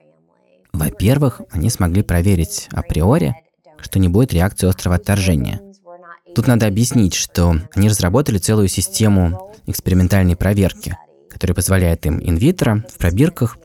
Во-первых, 0.73 1.43
они 1.49 1.69
смогли 1.69 2.01
проверить 2.01 2.67
априори, 2.73 3.35
что 3.79 3.99
не 3.99 4.09
будет 4.09 4.33
реакции 4.33 4.67
острого 4.67 4.97
отторжения– 4.97 5.61
Тут 6.35 6.47
надо 6.47 6.65
объяснить, 6.67 7.13
что 7.13 7.55
они 7.75 7.89
разработали 7.89 8.37
целую 8.37 8.67
систему 8.67 9.51
экспериментальной 9.67 10.35
проверки, 10.35 10.97
которая 11.29 11.55
позволяет 11.55 12.05
им 12.05 12.19
инвитро 12.19 12.83
в 12.93 12.97
пробирках 12.97 13.57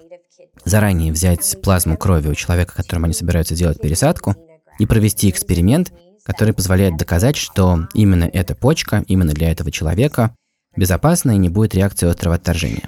заранее 0.65 1.13
взять 1.13 1.57
плазму 1.63 1.97
крови 1.97 2.29
у 2.29 2.35
человека, 2.35 2.75
которому 2.77 3.07
они 3.07 3.15
собираются 3.15 3.55
делать 3.55 3.81
пересадку, 3.81 4.37
и 4.79 4.87
провести 4.87 5.31
эксперимент, 5.31 5.93
который 6.25 6.53
позволяет 6.53 6.97
доказать, 6.97 7.37
что 7.37 7.89
именно 7.95 8.29
эта 8.33 8.55
почка, 8.55 9.03
именно 9.09 9.33
для 9.33 9.51
этого 9.51 9.71
человека 9.71 10.35
безопасна 10.77 11.33
и 11.33 11.39
не 11.39 11.49
будет 11.49 11.75
реакции 11.75 12.09
острого 12.09 12.37
отторжения. 12.37 12.83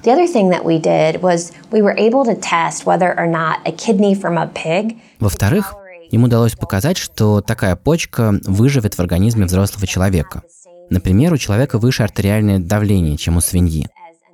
Во-вторых, 5.19 5.75
им 6.11 6.25
удалось 6.25 6.55
показать, 6.55 6.97
что 6.97 7.41
такая 7.41 7.77
почка 7.77 8.39
выживет 8.45 8.95
в 8.95 9.01
организме 9.01 9.47
взрослого 9.47 9.87
человека. 9.87 10.43
Например, 10.91 11.33
у 11.33 11.39
человека 11.39 11.79
выше 11.79 12.03
артериальное 12.03 12.59
давление, 12.59 13.17
чем 13.17 13.37
у 13.37 13.41
свиньи. 13.41 13.89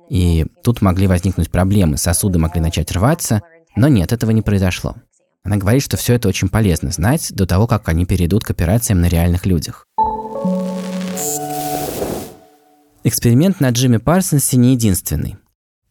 И 0.09 0.45
тут 0.63 0.81
могли 0.81 1.05
возникнуть 1.05 1.51
проблемы, 1.51 1.97
сосуды 1.97 2.39
могли 2.39 2.61
начать 2.61 2.91
рваться, 2.91 3.41
но 3.75 3.87
нет, 3.87 4.11
этого 4.11 4.31
не 4.31 4.41
произошло. 4.41 4.95
Она 5.43 5.57
говорит, 5.57 5.83
что 5.83 5.97
все 5.97 6.15
это 6.15 6.27
очень 6.27 6.49
полезно 6.49 6.91
знать 6.91 7.31
до 7.31 7.45
того, 7.45 7.67
как 7.67 7.87
они 7.89 8.05
перейдут 8.05 8.43
к 8.43 8.51
операциям 8.51 9.01
на 9.01 9.07
реальных 9.07 9.45
людях. 9.45 9.85
Эксперимент 13.03 13.61
на 13.61 13.69
Джимми 13.69 13.97
Парсонсе 13.97 14.57
не 14.57 14.73
единственный. 14.73 15.37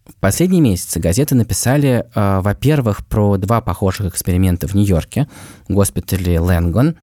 В 0.07 0.15
последние 0.21 0.61
месяцы 0.61 1.01
газеты 1.01 1.35
написали, 1.35 2.07
э, 2.15 2.41
во-первых, 2.41 3.07
про 3.07 3.37
два 3.37 3.61
похожих 3.61 4.07
эксперимента 4.07 4.69
в 4.69 4.75
Нью-Йорке, 4.75 5.29
в 5.69 5.73
госпитале 5.73 6.39
Лэнгон. 6.39 6.97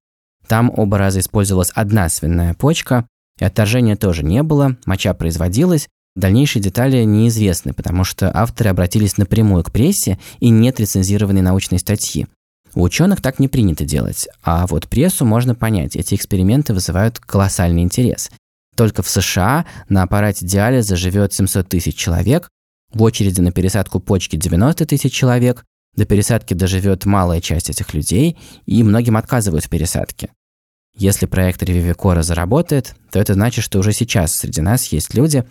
Там 0.46 0.72
оба 0.74 0.98
раза 0.98 1.20
использовалась 1.20 1.70
одна 1.74 2.08
свиная 2.08 2.54
почка, 2.54 3.06
и 3.38 3.44
отторжения 3.44 3.96
тоже 3.96 4.24
не 4.24 4.42
было, 4.42 4.76
моча 4.86 5.12
производилась. 5.14 5.88
Дальнейшие 6.16 6.62
детали 6.62 7.02
неизвестны, 7.02 7.72
потому 7.74 8.04
что 8.04 8.30
авторы 8.32 8.70
обратились 8.70 9.18
напрямую 9.18 9.64
к 9.64 9.72
прессе 9.72 10.18
и 10.38 10.48
нет 10.48 10.78
рецензированной 10.78 11.42
научной 11.42 11.80
статьи. 11.80 12.28
У 12.74 12.82
ученых 12.82 13.20
так 13.20 13.38
не 13.38 13.48
принято 13.48 13.84
делать, 13.84 14.28
а 14.42 14.66
вот 14.66 14.88
прессу 14.88 15.24
можно 15.24 15.54
понять, 15.54 15.96
эти 15.96 16.14
эксперименты 16.14 16.72
вызывают 16.72 17.18
колоссальный 17.18 17.82
интерес. 17.82 18.30
Только 18.76 19.02
в 19.02 19.08
США 19.08 19.66
на 19.88 20.02
аппарате 20.02 20.46
диализа 20.46 20.96
живет 20.96 21.32
700 21.32 21.68
тысяч 21.68 21.94
человек, 21.96 22.48
в 22.94 23.02
очереди 23.02 23.40
на 23.40 23.52
пересадку 23.52 24.00
почки 24.00 24.36
90 24.36 24.86
тысяч 24.86 25.12
человек, 25.12 25.64
до 25.96 26.04
пересадки 26.04 26.54
доживет 26.54 27.04
малая 27.04 27.40
часть 27.40 27.70
этих 27.70 27.94
людей, 27.94 28.36
и 28.66 28.82
многим 28.82 29.16
отказывают 29.16 29.64
в 29.64 29.68
пересадке. 29.68 30.30
Если 30.96 31.26
проект 31.26 31.62
Ревивикора 31.62 32.22
заработает, 32.22 32.94
то 33.10 33.18
это 33.18 33.34
значит, 33.34 33.64
что 33.64 33.78
уже 33.78 33.92
сейчас 33.92 34.34
среди 34.36 34.60
нас 34.60 34.86
есть 34.86 35.14
люди, 35.14 35.44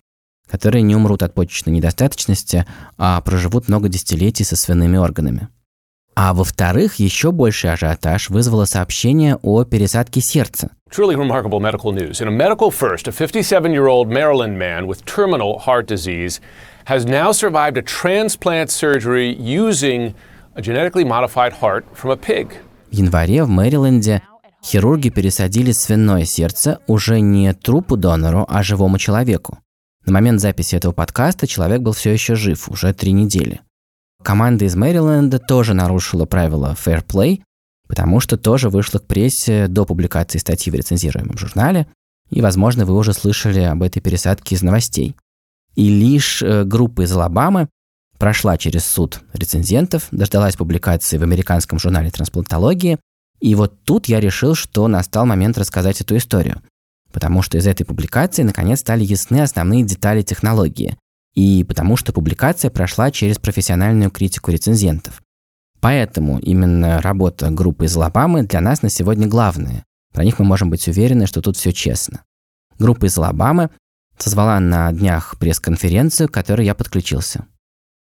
которые 0.49 0.81
не 0.83 0.95
умрут 0.95 1.23
от 1.23 1.33
почечной 1.33 1.73
недостаточности, 1.73 2.65
а 2.97 3.19
проживут 3.21 3.67
много 3.67 3.89
десятилетий 3.89 4.43
со 4.43 4.55
свиными 4.55 4.97
органами. 4.97 5.49
А 6.15 6.33
во-вторых, 6.33 6.95
еще 6.95 7.31
больший 7.31 7.73
ажиотаж 7.73 8.29
вызвало 8.29 8.65
сообщение 8.65 9.37
о 9.41 9.63
пересадке 9.63 10.21
сердца. 10.21 10.69
Truly 10.91 11.15
remarkable 11.15 11.59
medical 11.59 11.91
news. 11.91 12.21
In 12.21 12.27
a 12.27 12.31
medical 12.31 12.69
first, 12.69 13.07
a 13.07 13.11
57-year-old 13.11 14.07
Maryland 14.07 14.59
man 14.59 14.85
with 14.85 15.03
terminal 15.05 15.59
heart 15.59 15.87
disease 15.87 16.39
has 16.85 17.05
now 17.05 17.31
survived 17.31 17.77
a 17.77 17.81
transplant 17.81 18.69
surgery 18.69 19.35
using 19.39 20.13
a 20.55 20.61
genetically 20.61 21.03
modified 21.03 21.53
heart 21.53 21.85
from 21.93 22.11
a 22.11 22.17
pig. 22.17 22.53
В 22.91 22.95
январе 22.95 23.43
в 23.43 23.49
Мэриленде 23.49 24.21
хирурги 24.63 25.09
пересадили 25.09 25.71
свиное 25.71 26.25
сердце 26.25 26.79
уже 26.87 27.21
не 27.21 27.53
трупу 27.53 27.97
донору, 27.97 28.45
а 28.47 28.61
живому 28.61 28.99
человеку. 28.99 29.57
На 30.05 30.13
момент 30.13 30.41
записи 30.41 30.75
этого 30.75 30.91
подкаста 30.91 31.47
человек 31.47 31.81
был 31.81 31.93
все 31.93 32.11
еще 32.11 32.35
жив, 32.35 32.69
уже 32.69 32.93
три 32.93 33.13
недели. 33.13 33.61
Команда 34.23 34.65
из 34.65 34.75
Мэриленда 34.75 35.39
тоже 35.39 35.73
нарушила 35.73 36.25
правила 36.25 36.75
Fair 36.83 37.05
Play, 37.05 37.41
потому 37.87 38.19
что 38.19 38.37
тоже 38.37 38.69
вышла 38.69 38.99
к 38.99 39.05
прессе 39.05 39.67
до 39.67 39.85
публикации 39.85 40.39
статьи 40.39 40.71
в 40.71 40.75
рецензируемом 40.75 41.37
журнале, 41.37 41.87
и, 42.29 42.41
возможно, 42.41 42.85
вы 42.85 42.95
уже 42.95 43.13
слышали 43.13 43.59
об 43.59 43.83
этой 43.83 43.99
пересадке 43.99 44.55
из 44.55 44.63
новостей. 44.63 45.15
И 45.75 45.89
лишь 45.89 46.41
э, 46.41 46.63
группа 46.63 47.01
из 47.01 47.11
Алабамы 47.11 47.67
прошла 48.17 48.57
через 48.57 48.85
суд 48.85 49.21
рецензентов, 49.33 50.07
дождалась 50.11 50.55
публикации 50.55 51.17
в 51.17 51.23
американском 51.23 51.77
журнале 51.77 52.09
трансплантологии, 52.09 52.97
и 53.39 53.55
вот 53.55 53.83
тут 53.83 54.07
я 54.07 54.19
решил, 54.19 54.55
что 54.55 54.87
настал 54.87 55.25
момент 55.25 55.57
рассказать 55.57 55.99
эту 55.99 56.15
историю, 56.15 56.61
потому 57.11 57.41
что 57.41 57.57
из 57.57 57.67
этой 57.67 57.83
публикации 57.83 58.43
наконец 58.43 58.79
стали 58.79 59.03
ясны 59.03 59.41
основные 59.41 59.83
детали 59.83 60.21
технологии, 60.21 60.95
и 61.33 61.63
потому 61.63 61.97
что 61.97 62.13
публикация 62.13 62.69
прошла 62.69 63.11
через 63.11 63.39
профессиональную 63.39 64.11
критику 64.11 64.51
рецензентов. 64.51 65.21
Поэтому 65.79 66.39
именно 66.39 67.01
работа 67.01 67.49
группы 67.51 67.85
из 67.85 67.95
Алабамы 67.97 68.43
для 68.43 68.61
нас 68.61 68.81
на 68.81 68.89
сегодня 68.89 69.27
главная. 69.27 69.83
Про 70.13 70.23
них 70.23 70.39
мы 70.39 70.45
можем 70.45 70.69
быть 70.69 70.87
уверены, 70.87 71.27
что 71.27 71.41
тут 71.41 71.57
все 71.57 71.73
честно. 71.73 72.23
Группа 72.79 73.05
из 73.05 73.17
Алабамы 73.17 73.69
созвала 74.17 74.59
на 74.59 74.91
днях 74.93 75.35
пресс-конференцию, 75.39 76.29
к 76.29 76.33
которой 76.33 76.65
я 76.65 76.75
подключился. 76.75 77.45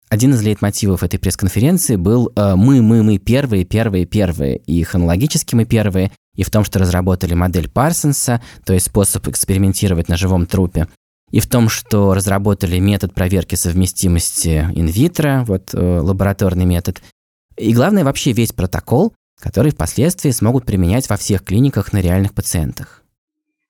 Один 0.10 0.34
из 0.34 0.44
лейтмотивов 0.44 1.02
этой 1.02 1.18
пресс-конференции 1.18 1.96
был 1.96 2.32
э, 2.36 2.56
«Мы, 2.56 2.84
мы, 2.84 3.02
мы 3.02 3.18
первые, 3.18 3.66
первые, 3.66 4.06
первые». 4.06 4.58
И 4.58 4.84
хронологически 4.84 5.56
мы 5.56 5.66
первые, 5.66 6.12
и 6.36 6.44
в 6.44 6.52
том, 6.52 6.64
что 6.64 6.78
разработали 6.78 7.34
модель 7.34 7.70
Парсонса, 7.70 8.42
то 8.64 8.74
есть 8.74 8.88
способ 8.88 9.28
экспериментировать 9.28 10.10
на 10.10 10.18
живом 10.18 10.46
трупе, 10.46 10.88
и 11.34 11.40
в 11.40 11.48
том, 11.48 11.68
что 11.68 12.14
разработали 12.14 12.78
метод 12.78 13.16
проверки 13.16 13.56
совместимости 13.56 14.70
инвитро, 14.76 15.44
вот 15.48 15.74
э, 15.74 16.00
лабораторный 16.00 16.66
метод, 16.66 17.02
и 17.58 17.74
главное 17.74 18.04
вообще 18.04 18.34
весь 18.34 18.54
протокол, 18.54 19.14
который 19.42 19.72
впоследствии 19.72 20.30
смогут 20.30 20.64
применять 20.64 21.10
во 21.10 21.18
всех 21.18 21.44
клиниках 21.44 21.92
на 21.92 22.02
реальных 22.02 22.36
пациентах. 22.36 23.02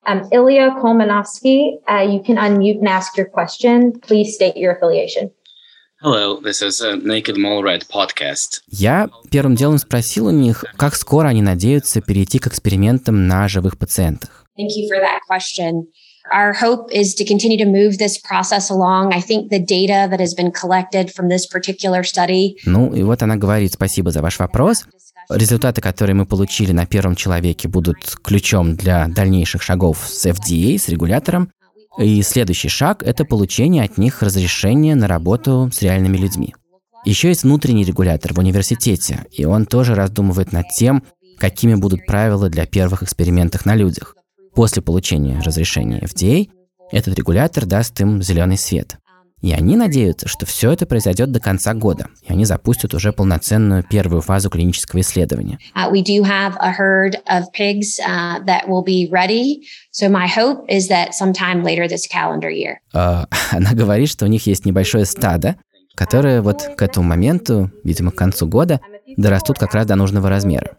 Um, 0.05 0.23
Ilya 0.29 0.81
Kolmanovsky, 0.81 1.79
uh, 1.87 2.05
you 2.05 2.21
can 2.21 2.37
unmute 2.37 2.79
and 2.81 2.89
ask 2.89 3.15
your 3.15 3.29
question. 3.31 3.93
Please 4.05 4.35
state 4.35 4.57
your 4.57 4.75
affiliation. 4.75 5.31
Hello, 6.01 6.41
this 6.41 6.61
is 6.61 6.81
a 6.81 6.97
Naked 6.97 7.37
Mole 7.37 7.79
podcast. 7.89 8.59
Я 8.67 9.09
первым 9.31 9.55
делом 9.55 9.77
спросил 9.77 10.27
у 10.27 10.31
них, 10.31 10.65
как 10.75 10.95
скоро 10.95 11.29
они 11.29 11.41
надеются 11.41 12.01
перейти 12.01 12.39
к 12.39 12.47
экспериментам 12.47 13.29
на 13.29 13.47
живых 13.47 13.77
пациентах. 13.79 14.45
Thank 14.59 14.71
you 14.75 14.89
for 14.91 14.99
that 14.99 15.21
question. 15.31 15.85
Our 16.31 16.53
hope 16.53 16.89
is 16.91 17.13
to 17.15 17.25
continue 17.25 17.57
to 17.57 17.65
move 17.65 17.97
this 17.97 18.17
process 18.17 18.69
along. 18.69 19.13
I 19.13 19.19
think 19.19 19.49
the 19.49 19.59
data 19.59 20.07
that 20.09 20.19
has 20.19 20.33
been 20.33 20.51
collected 20.51 21.11
from 21.11 21.27
this 21.27 21.45
particular 21.45 22.03
study. 22.03 22.55
Ну, 22.65 22.93
и 22.93 23.03
вот 23.03 23.21
она 23.23 23.35
говорит, 23.35 23.73
спасибо 23.73 24.11
за 24.11 24.21
ваш 24.21 24.39
вопрос. 24.39 24.85
Результаты, 25.29 25.81
которые 25.81 26.15
мы 26.15 26.25
получили 26.25 26.71
на 26.71 26.85
первом 26.85 27.15
человеке, 27.15 27.67
будут 27.67 27.97
ключом 28.23 28.75
для 28.75 29.07
дальнейших 29.07 29.61
шагов 29.61 29.99
с 30.07 30.25
FDA, 30.25 30.77
с 30.77 30.87
регулятором. 30.89 31.51
И 31.97 32.21
следующий 32.23 32.69
шаг– 32.69 33.03
это 33.05 33.25
получение 33.25 33.83
от 33.83 33.97
них 33.97 34.21
разрешения 34.21 34.95
на 34.95 35.07
работу 35.07 35.69
с 35.71 35.81
реальными 35.81 36.17
людьми. 36.17 36.55
Еще 37.05 37.27
есть 37.27 37.43
внутренний 37.43 37.83
регулятор 37.83 38.33
в 38.33 38.39
университете, 38.39 39.25
и 39.31 39.45
он 39.45 39.65
тоже 39.65 39.93
раздумывает 39.93 40.53
над 40.53 40.69
тем, 40.69 41.03
какими 41.37 41.75
будут 41.75 42.05
правила 42.05 42.49
для 42.49 42.65
первых 42.65 43.03
экспериментов 43.03 43.65
на 43.65 43.75
людях. 43.75 44.15
После 44.55 44.81
получения 44.81 45.39
разрешения 45.39 45.99
FDA 45.99 46.49
этот 46.91 47.17
регулятор 47.17 47.65
даст 47.65 47.99
им 48.01 48.21
зеленый 48.21 48.57
свет. 48.57 48.97
И 49.41 49.51
они 49.51 49.75
надеются, 49.75 50.29
что 50.29 50.45
все 50.45 50.71
это 50.71 50.85
произойдет 50.85 51.31
до 51.31 51.41
конца 51.41 51.73
года, 51.73 52.07
и 52.21 52.31
они 52.31 52.45
запустят 52.45 52.93
уже 52.93 53.11
полноценную 53.11 53.83
первую 53.83 54.21
фазу 54.21 54.49
клинического 54.49 55.01
исследования. 55.01 55.59
Uh, 55.73 55.91
uh. 62.93 63.25
Uh, 63.25 63.25
она 63.51 63.73
говорит, 63.73 64.09
что 64.09 64.23
у 64.23 64.29
них 64.29 64.47
есть 64.47 64.65
небольшое 64.65 65.03
стадо, 65.03 65.57
которое 65.93 66.41
вот 66.41 66.63
к 66.77 66.81
этому 66.81 67.05
моменту, 67.05 67.69
видимо, 67.83 68.11
к 68.11 68.15
концу 68.15 68.47
года, 68.47 68.79
дорастут 69.17 69.59
как 69.59 69.73
раз 69.73 69.85
до 69.85 69.95
нужного 69.95 70.29
размера. 70.29 70.77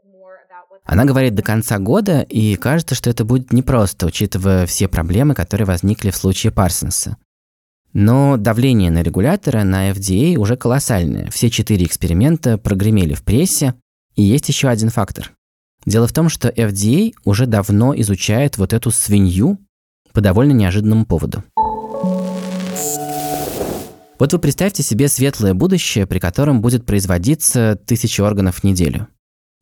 Она 0.85 1.07
говорит 1.07 1.35
до 1.35 1.42
конца 1.42 1.79
года, 1.79 2.20
и 2.20 2.57
кажется, 2.57 2.94
что 2.94 3.09
это 3.09 3.25
будет 3.25 3.53
непросто, 3.53 4.07
учитывая 4.07 4.66
все 4.66 4.87
проблемы, 4.87 5.35
которые 5.35 5.66
возникли 5.66 6.11
в 6.11 6.16
случае 6.16 6.53
Парсонса. 6.53 7.16
Но 7.94 8.37
давление 8.37 8.90
на 8.90 9.03
регулятора, 9.03 9.62
на 9.64 9.90
FDA 9.90 10.37
уже 10.37 10.57
колоссальное. 10.57 11.31
Все 11.31 11.49
четыре 11.49 11.87
эксперимента 11.87 12.59
прогремели 12.59 13.14
в 13.14 13.23
прессе, 13.23 13.75
и 14.14 14.23
есть 14.23 14.49
еще 14.49 14.68
один 14.68 14.90
фактор. 14.90 15.33
Дело 15.87 16.07
в 16.07 16.12
том, 16.12 16.29
что 16.29 16.49
FDA 16.49 17.12
уже 17.25 17.47
давно 17.47 17.99
изучает 18.01 18.59
вот 18.59 18.73
эту 18.73 18.90
свинью 18.90 19.59
по 20.12 20.20
довольно 20.20 20.53
неожиданному 20.53 21.07
поводу. 21.07 21.44
Вот 24.18 24.33
вы 24.33 24.38
представьте 24.38 24.83
себе 24.83 25.09
светлое 25.09 25.55
будущее, 25.55 26.07
при 26.07 26.18
котором 26.18 26.61
будет 26.62 26.87
производиться 26.87 27.79
тысячи 27.87 28.20
органов 28.20 28.59
в 28.59 28.64
неделю. 28.64 29.09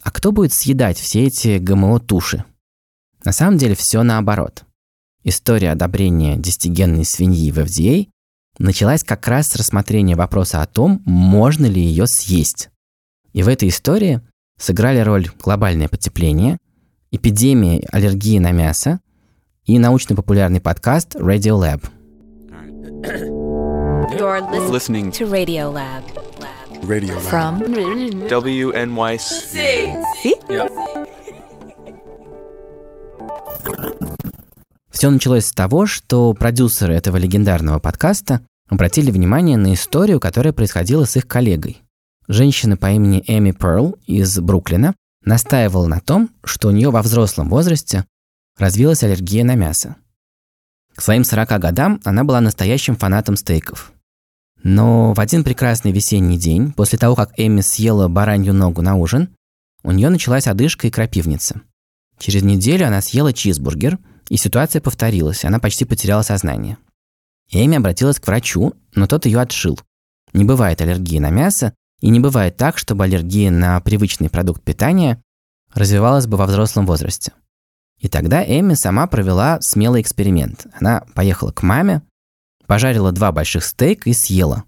А 0.02 0.10
кто 0.10 0.32
будет 0.32 0.52
съедать 0.52 0.98
все 0.98 1.26
эти 1.26 1.58
ГМО-туши? 1.58 2.44
На 3.24 3.32
самом 3.32 3.56
деле 3.56 3.74
все 3.76 4.02
наоборот. 4.02 4.64
История 5.22 5.70
одобрения 5.70 6.36
десятигенной 6.36 7.04
свиньи 7.04 7.52
в 7.52 7.58
FDA 7.58 8.08
началась 8.58 9.04
как 9.04 9.26
раз 9.28 9.48
с 9.48 9.56
рассмотрения 9.56 10.16
вопроса 10.16 10.60
о 10.60 10.66
том, 10.66 11.00
можно 11.06 11.66
ли 11.66 11.80
ее 11.80 12.08
съесть. 12.08 12.70
И 13.32 13.44
в 13.44 13.48
этой 13.48 13.68
истории 13.68 14.20
сыграли 14.58 14.98
роль 14.98 15.30
глобальное 15.40 15.88
потепление, 15.88 16.58
эпидемия 17.12 17.86
аллергии 17.92 18.40
на 18.40 18.50
мясо 18.50 19.00
и 19.64 19.78
научно-популярный 19.78 20.60
подкаст 20.60 21.14
Radio 21.14 21.60
Lab. 21.60 21.84
You're 24.12 24.40
listening 24.68 25.12
to 25.12 25.30
Radio 25.30 25.72
Lab. 25.72 26.02
Radio 26.82 27.14
Lab. 27.14 27.30
From 27.30 28.28
WNYC. 28.28 29.94
Все 34.90 35.10
началось 35.10 35.46
с 35.46 35.52
того, 35.52 35.86
что 35.86 36.34
продюсеры 36.34 36.94
этого 36.94 37.18
легендарного 37.18 37.78
подкаста 37.78 38.44
обратили 38.68 39.12
внимание 39.12 39.56
на 39.56 39.74
историю, 39.74 40.18
которая 40.18 40.52
происходила 40.52 41.04
с 41.04 41.16
их 41.16 41.28
коллегой. 41.28 41.82
Женщина 42.26 42.76
по 42.76 42.90
имени 42.90 43.22
Эми 43.28 43.52
Перл 43.52 43.96
из 44.06 44.40
Бруклина 44.40 44.96
настаивала 45.24 45.86
на 45.86 46.00
том, 46.00 46.30
что 46.42 46.66
у 46.68 46.72
нее 46.72 46.90
во 46.90 47.02
взрослом 47.02 47.48
возрасте 47.48 48.06
развилась 48.58 49.04
аллергия 49.04 49.44
на 49.44 49.54
мясо. 49.54 49.94
К 50.96 51.00
своим 51.00 51.22
40 51.22 51.60
годам 51.60 52.00
она 52.04 52.24
была 52.24 52.40
настоящим 52.40 52.96
фанатом 52.96 53.36
стейков. 53.36 53.91
Но 54.62 55.12
в 55.12 55.20
один 55.20 55.44
прекрасный 55.44 55.92
весенний 55.92 56.38
день, 56.38 56.72
после 56.72 56.98
того, 56.98 57.16
как 57.16 57.32
Эми 57.36 57.60
съела 57.60 58.08
баранью 58.08 58.54
ногу 58.54 58.82
на 58.82 58.94
ужин, 58.96 59.34
у 59.82 59.90
нее 59.90 60.08
началась 60.08 60.46
одышка 60.46 60.86
и 60.86 60.90
крапивница. 60.90 61.62
Через 62.18 62.42
неделю 62.42 62.86
она 62.86 63.00
съела 63.00 63.32
чизбургер, 63.32 63.98
и 64.28 64.36
ситуация 64.36 64.80
повторилась, 64.80 65.44
она 65.44 65.58
почти 65.58 65.84
потеряла 65.84 66.22
сознание. 66.22 66.78
Эми 67.50 67.76
обратилась 67.76 68.20
к 68.20 68.26
врачу, 68.26 68.74
но 68.94 69.06
тот 69.06 69.26
ее 69.26 69.40
отшил. 69.40 69.78
Не 70.32 70.44
бывает 70.44 70.80
аллергии 70.80 71.18
на 71.18 71.30
мясо, 71.30 71.74
и 72.00 72.08
не 72.08 72.20
бывает 72.20 72.56
так, 72.56 72.78
чтобы 72.78 73.04
аллергия 73.04 73.50
на 73.50 73.80
привычный 73.80 74.30
продукт 74.30 74.62
питания 74.62 75.20
развивалась 75.74 76.26
бы 76.26 76.36
во 76.36 76.46
взрослом 76.46 76.86
возрасте. 76.86 77.32
И 77.98 78.08
тогда 78.08 78.44
Эми 78.44 78.74
сама 78.74 79.06
провела 79.06 79.60
смелый 79.60 80.02
эксперимент. 80.02 80.66
Она 80.78 81.04
поехала 81.14 81.52
к 81.52 81.62
маме, 81.62 82.02
Пожарила 82.72 83.12
два 83.12 83.32
больших 83.32 83.66
стейка 83.66 84.08
и 84.08 84.14
съела, 84.14 84.64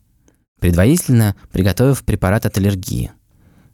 предварительно 0.61 1.37
приготовив 1.51 2.05
препарат 2.05 2.45
от 2.45 2.59
аллергии. 2.59 3.13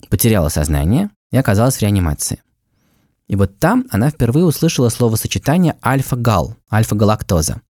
Потеряла 0.09 0.51
сознание 0.51 1.11
и 1.33 1.37
оказалась 1.37 1.79
в 1.79 1.83
реанимации. 1.83 2.41
И 3.27 3.35
вот 3.35 3.59
там 3.59 3.87
она 3.91 4.09
впервые 4.09 4.45
услышала 4.45 4.89
словосочетание 4.89 5.75
альфа-гал, 5.85 6.55
альфа-галактоза. 6.73 7.63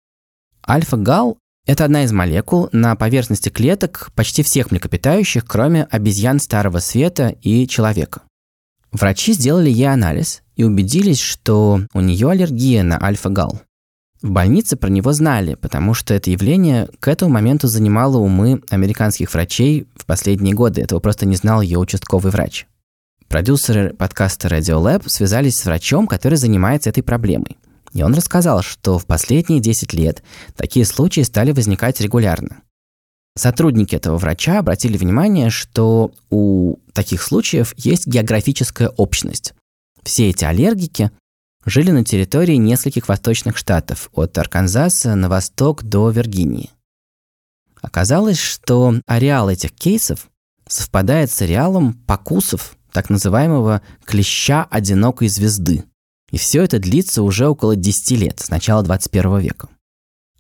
Альфа-гал– 0.69 1.39
это 1.65 1.85
одна 1.85 2.03
из 2.03 2.11
молекул 2.11 2.69
на 2.73 2.97
поверхности 2.97 3.51
клеток 3.51 4.11
почти 4.17 4.43
всех 4.43 4.73
млекопитающих, 4.73 5.45
кроме 5.47 5.85
обезьян 5.85 6.41
Старого 6.41 6.81
Света 6.81 7.37
и 7.41 7.69
человека. 7.69 8.23
Врачи 8.91 9.33
сделали 9.33 9.71
ей 9.71 9.93
анализ 9.93 10.43
и 10.57 10.65
убедились, 10.65 11.21
что 11.21 11.83
у 11.95 12.01
нее 12.01 12.29
аллергия 12.29 12.83
на 12.83 13.01
альфа-гал. 13.01 13.61
В 14.21 14.31
больнице 14.31 14.77
про 14.77 14.89
него 14.89 15.13
знали, 15.13 15.55
потому 15.55 15.95
что 15.95 16.13
это 16.13 16.31
явление 16.31 16.89
к 16.99 17.07
этому 17.07 17.33
моменту 17.33 17.69
занимало 17.69 18.19
умы 18.19 18.63
американских 18.69 19.33
врачей 19.33 19.87
в 19.95 20.07
последние 20.07 20.55
годы. 20.55 20.83
Этого 20.83 20.99
просто 20.99 21.25
не 21.25 21.37
знал 21.37 21.61
ее 21.61 21.79
участковый 21.79 22.33
врач. 22.33 22.67
Продюсеры 23.29 23.95
подкаста 23.95 24.49
Radio 24.49 24.83
Lab 24.83 25.09
связались 25.09 25.59
с 25.59 25.65
врачом, 25.65 26.09
который 26.09 26.37
занимается 26.37 26.91
этой 26.91 27.03
проблемой. 27.03 27.59
И 27.93 28.03
он 28.03 28.15
рассказал, 28.15 28.63
что 28.63 28.99
в 28.99 29.07
последние 29.07 29.61
10 29.61 29.93
лет 29.93 30.23
такие 30.57 30.85
случаи 30.85 31.21
стали 31.21 31.53
возникать 31.53 32.01
регулярно. 32.01 32.63
Сотрудники 33.37 33.95
этого 33.95 34.17
врача 34.17 34.59
обратили 34.59 34.97
внимание, 34.97 35.51
что 35.51 36.11
у 36.29 36.79
таких 36.93 37.23
случаев 37.23 37.73
есть 37.77 38.07
географическая 38.09 38.89
общность. 38.89 39.55
Все 40.03 40.31
эти 40.31 40.45
аллергики 40.45 41.13
жили 41.69 41.91
на 41.91 42.05
территории 42.05 42.57
нескольких 42.57 43.09
восточных 43.09 43.57
штатов, 43.57 44.11
от 44.13 44.37
Арканзаса 44.39 45.15
на 45.15 45.29
восток 45.29 45.83
до 45.83 46.11
Виргинии. 46.11 46.71
Оказалось, 47.81 48.39
что 48.39 48.95
ареал 49.07 49.49
этих 49.49 49.73
кейсов 49.73 50.29
совпадает 50.67 51.31
с 51.31 51.41
ареалом 51.43 51.95
покусов 51.95 52.77
так 52.93 53.11
называемого 53.11 53.83
клеща 54.05 54.67
одинокой 54.71 55.29
звезды. 55.29 55.85
И 56.31 56.37
все 56.37 56.63
это 56.63 56.79
длится 56.79 57.23
уже 57.23 57.49
около 57.49 57.77
10 57.77 58.11
лет, 58.19 58.41
с 58.41 58.51
начала 58.51 58.83
21 58.83 59.39
века. 59.39 59.69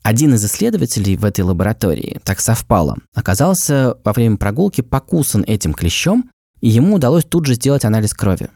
Один 0.02 0.34
из 0.34 0.44
исследователей 0.44 1.16
в 1.16 1.24
этой 1.24 1.42
лаборатории, 1.42 2.20
так 2.24 2.40
совпало, 2.40 2.96
оказался 3.14 3.96
во 4.04 4.12
время 4.12 4.36
прогулки 4.36 4.80
покусан 4.80 5.44
этим 5.46 5.74
клещом, 5.74 6.30
и 6.60 6.68
ему 6.68 6.96
удалось 6.96 7.24
тут 7.24 7.46
же 7.46 7.54
сделать 7.54 7.84
анализ 7.84 8.14
крови. 8.14 8.48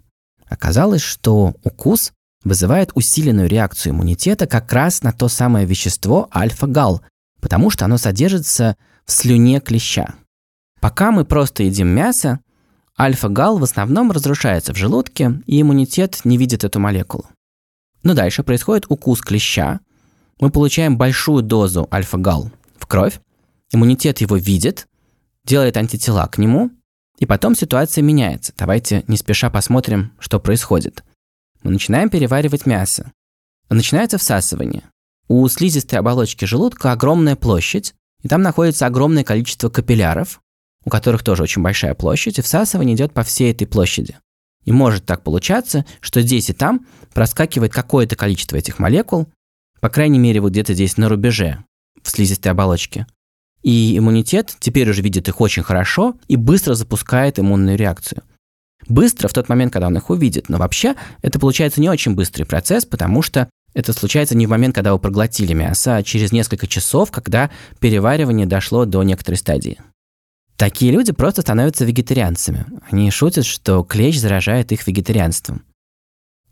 Оказалось, 0.49 1.03
что 1.03 1.55
укус 1.63 2.13
вызывает 2.45 2.91
усиленную 2.95 3.49
реакцию 3.49 3.93
иммунитета 3.93 4.47
как 4.47 4.73
раз 4.73 5.03
на 5.03 5.13
то 5.13 5.29
самое 5.29 5.67
вещество 5.67 6.29
альфа-гал, 6.35 7.03
потому 7.41 7.71
что 7.71 7.85
оно 7.85 7.99
содержится 7.99 8.77
в 9.05 9.13
слюне 9.13 9.61
клеща. 9.61 10.15
Пока 10.81 11.13
мы 11.13 11.25
просто 11.25 11.63
едим 11.63 11.89
мясо, 11.89 12.41
альфа-гал 12.99 13.59
в 13.59 13.63
основном 13.63 14.11
разрушается 14.11 14.75
в 14.75 14.77
желудке, 14.77 15.41
и 15.47 15.61
иммунитет 15.61 16.21
не 16.25 16.37
видит 16.37 16.65
эту 16.65 16.81
молекулу. 16.81 17.27
Но 18.03 18.15
дальше 18.15 18.43
происходит 18.43 18.87
укус 18.89 19.21
клеща, 19.21 19.81
мы 20.41 20.51
получаем 20.51 20.99
большую 20.99 21.45
дозу 21.45 21.89
альфа-гал 21.93 22.51
в 22.77 22.87
кровь, 22.87 23.21
иммунитет 23.71 24.21
его 24.21 24.37
видит, 24.37 24.89
делает 25.45 25.77
антитела 25.77 26.27
к 26.27 26.37
нему, 26.37 26.73
и 27.19 27.27
потом 27.27 27.55
ситуация 27.55 28.03
меняется. 28.03 28.53
Давайте 28.57 29.05
не 29.07 29.17
спеша 29.17 29.51
посмотрим, 29.51 30.13
что 30.19 30.41
происходит. 30.41 31.05
Мы 31.63 31.71
начинаем 31.71 32.11
переваривать 32.11 32.67
мясо. 32.67 33.13
Начинается 33.69 34.19
всасывание. 34.19 34.85
У 35.29 35.47
слизистой 35.49 35.99
оболочки 35.99 36.45
желудка 36.45 36.93
огромная 36.93 37.37
площадь, 37.37 37.95
и 38.23 38.29
там 38.29 38.43
находится 38.43 38.87
огромное 38.87 39.25
количество 39.25 39.69
капилляров, 39.69 40.41
у 40.85 40.91
которых 40.91 41.23
тоже 41.23 41.45
очень 41.45 41.63
большая 41.63 41.95
площадь, 41.95 42.39
и 42.39 42.43
всасывание 42.43 42.97
идет 42.97 43.13
по 43.13 43.23
всей 43.23 43.53
этой 43.53 43.67
площади. 43.67 44.19
И 44.65 44.73
может 44.73 45.05
так 45.05 45.23
получаться, 45.23 45.85
что 46.01 46.21
здесь 46.21 46.51
и 46.51 46.53
там 46.53 46.87
проскакивает 47.15 47.73
какое-то 47.73 48.17
количество 48.17 48.57
этих 48.57 48.79
молекул, 48.79 49.29
по 49.81 49.89
крайней 49.89 50.19
мере, 50.19 50.41
вот 50.41 50.51
где-то 50.51 50.75
здесь 50.75 50.97
на 50.97 51.09
рубеже, 51.09 51.65
в 52.03 52.11
слизистой 52.11 52.53
оболочке. 52.53 53.07
И 53.63 53.97
иммунитет 53.99 54.57
теперь 54.61 54.89
уже 54.91 55.03
видит 55.03 55.29
их 55.29 55.41
очень 55.41 55.63
хорошо 55.63 56.15
и 56.29 56.37
быстро 56.37 56.75
запускает 56.75 57.39
иммунную 57.39 57.77
реакцию. 57.77 58.23
Быстро 58.89 59.29
в 59.29 59.33
тот 59.33 59.49
момент, 59.49 59.73
когда 59.73 59.87
он 59.87 59.97
их 59.97 60.11
увидит. 60.11 60.49
Но 60.49 60.59
вообще 60.59 60.95
это 61.23 61.39
получается 61.39 61.81
не 61.81 61.89
очень 61.89 62.15
быстрый 62.15 62.45
процесс, 62.45 62.85
потому 62.85 63.23
что 63.23 63.49
это 63.75 63.93
случается 63.93 64.37
не 64.37 64.47
в 64.47 64.51
момент, 64.51 64.75
когда 64.75 64.93
вы 64.93 64.99
проглотили 64.99 65.53
мясо, 65.55 65.97
а 65.97 66.03
через 66.03 66.33
несколько 66.33 66.67
часов, 66.67 67.11
когда 67.11 67.51
переваривание 67.81 68.47
дошло 68.47 68.85
до 68.85 69.03
некоторой 69.03 69.39
стадии. 69.39 69.79
Такие 70.57 70.93
люди 70.93 71.13
просто 71.13 71.43
становятся 71.43 71.85
вегетарианцами. 71.85 72.67
Они 72.91 73.11
шутят, 73.11 73.47
что 73.47 73.83
клещ 73.83 74.19
заражает 74.19 74.73
их 74.73 74.87
вегетарианством. 74.87 75.65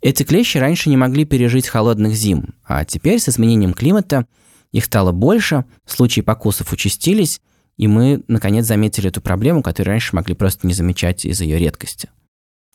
Эти 0.00 0.22
клещи 0.22 0.56
раньше 0.56 0.88
не 0.88 0.96
могли 0.96 1.26
пережить 1.26 1.68
холодных 1.68 2.14
зим, 2.14 2.54
а 2.64 2.84
теперь 2.86 3.20
с 3.20 3.28
изменением 3.28 3.74
климата 3.74 4.26
их 4.72 4.86
стало 4.86 5.12
больше, 5.12 5.64
случаи 5.84 6.22
покусов 6.22 6.72
участились, 6.72 7.40
и 7.76 7.86
мы, 7.86 8.22
наконец, 8.26 8.66
заметили 8.66 9.08
эту 9.08 9.20
проблему, 9.20 9.62
которую 9.62 9.92
раньше 9.92 10.16
могли 10.16 10.34
просто 10.34 10.66
не 10.66 10.72
замечать 10.72 11.24
из-за 11.26 11.44
ее 11.44 11.58
редкости. 11.58 12.08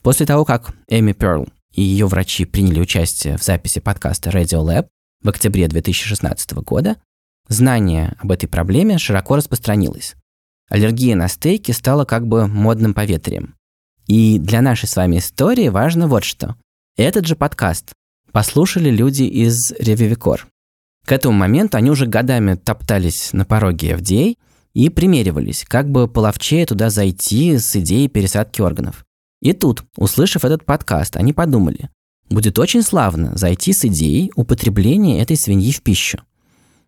После 0.06 0.28
того, 0.28 0.46
как 0.46 0.72
Эми 0.88 1.14
Перл 1.14 1.48
и 1.74 1.82
ее 1.82 2.06
врачи 2.06 2.46
приняли 2.46 2.80
участие 2.80 3.40
в 3.40 3.44
записи 3.44 3.80
подкаста 3.80 4.30
Radio 4.30 4.64
Lab 4.64 4.86
в 5.24 5.30
октябре 5.30 5.68
2016 5.68 6.54
года, 6.58 6.98
знание 7.48 8.16
об 8.20 8.32
этой 8.32 8.46
проблеме 8.46 9.00
широко 9.00 9.36
распространилось. 9.36 10.14
Аллергия 10.70 11.16
на 11.16 11.28
стейки 11.28 11.72
стала 11.72 12.06
как 12.06 12.28
бы 12.28 12.46
модным 12.46 12.94
поветрием. 12.94 13.56
И 14.06 14.38
для 14.38 14.62
нашей 14.62 14.88
с 14.88 14.96
вами 14.96 15.18
истории 15.18 15.70
важно 15.70 16.08
вот 16.08 16.24
что. 16.24 16.56
Этот 16.98 17.26
же 17.26 17.36
подкаст 17.36 17.92
послушали 18.32 18.92
люди 18.92 19.24
из 19.24 19.72
Ревивикор. 19.80 20.46
К 21.08 21.14
этому 21.14 21.36
моменту 21.36 21.78
они 21.78 21.90
уже 21.90 22.06
годами 22.06 22.54
топтались 22.54 23.34
на 23.34 23.44
пороге 23.44 23.94
FDA 23.94 24.38
и 24.76 24.90
примеривались, 24.90 25.66
как 25.68 25.90
бы 25.90 26.08
половчее 26.08 26.68
туда 26.68 26.92
зайти 26.92 27.58
с 27.58 27.76
идеей 27.76 28.08
пересадки 28.08 28.62
органов. 28.62 29.05
И 29.42 29.54
тут, 29.54 29.84
услышав 29.98 30.46
этот 30.46 30.66
подкаст, 30.66 31.18
они 31.18 31.34
подумали, 31.34 31.90
будет 32.30 32.58
очень 32.60 32.82
славно 32.82 33.36
зайти 33.38 33.74
с 33.74 33.86
идеей 33.86 34.32
употребления 34.36 35.22
этой 35.22 35.38
свиньи 35.38 35.72
в 35.72 35.82
пищу. 35.82 36.20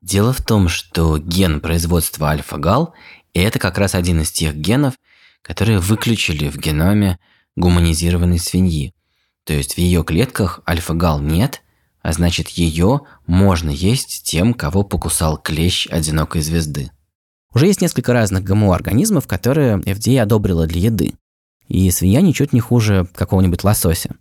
Дело 0.01 0.33
в 0.33 0.41
том, 0.41 0.69
что 0.69 1.17
ген 1.17 1.60
производства 1.60 2.29
альфа-гал– 2.29 2.93
это 3.33 3.60
как 3.60 3.77
раз 3.77 3.95
один 3.95 4.21
из 4.21 4.31
тех 4.31 4.55
генов, 4.55 4.95
которые 5.41 5.79
выключили 5.79 6.49
в 6.49 6.57
геноме 6.57 7.19
гуманизированной 7.55 8.39
свиньи, 8.39 8.93
то 9.47 9.53
есть 9.53 9.75
в 9.75 9.77
ее 9.77 10.03
клетках 10.03 10.60
альфа-гал 10.67 11.21
нет, 11.21 11.62
а 12.01 12.12
значит 12.12 12.49
ее 12.49 13.01
можно 13.25 13.69
есть 13.69 14.23
тем, 14.23 14.53
кого 14.53 14.83
покусал 14.83 15.38
клещ 15.38 15.88
одинокой 15.88 16.41
звезды. 16.41 16.91
Уже 17.53 17.67
есть 17.67 17.81
несколько 17.81 18.12
разных 18.12 18.43
ГМО-организмов, 18.43 19.25
которые 19.25 19.77
FDA 19.77 20.19
одобрила 20.19 20.67
для 20.67 20.81
еды. 20.81 21.13
И 21.67 21.89
свинья 21.91 22.21
ничуть 22.21 22.53
не 22.53 22.60
хуже 22.60 23.08
какого-нибудь 23.13 23.63
лосося. 23.63 24.15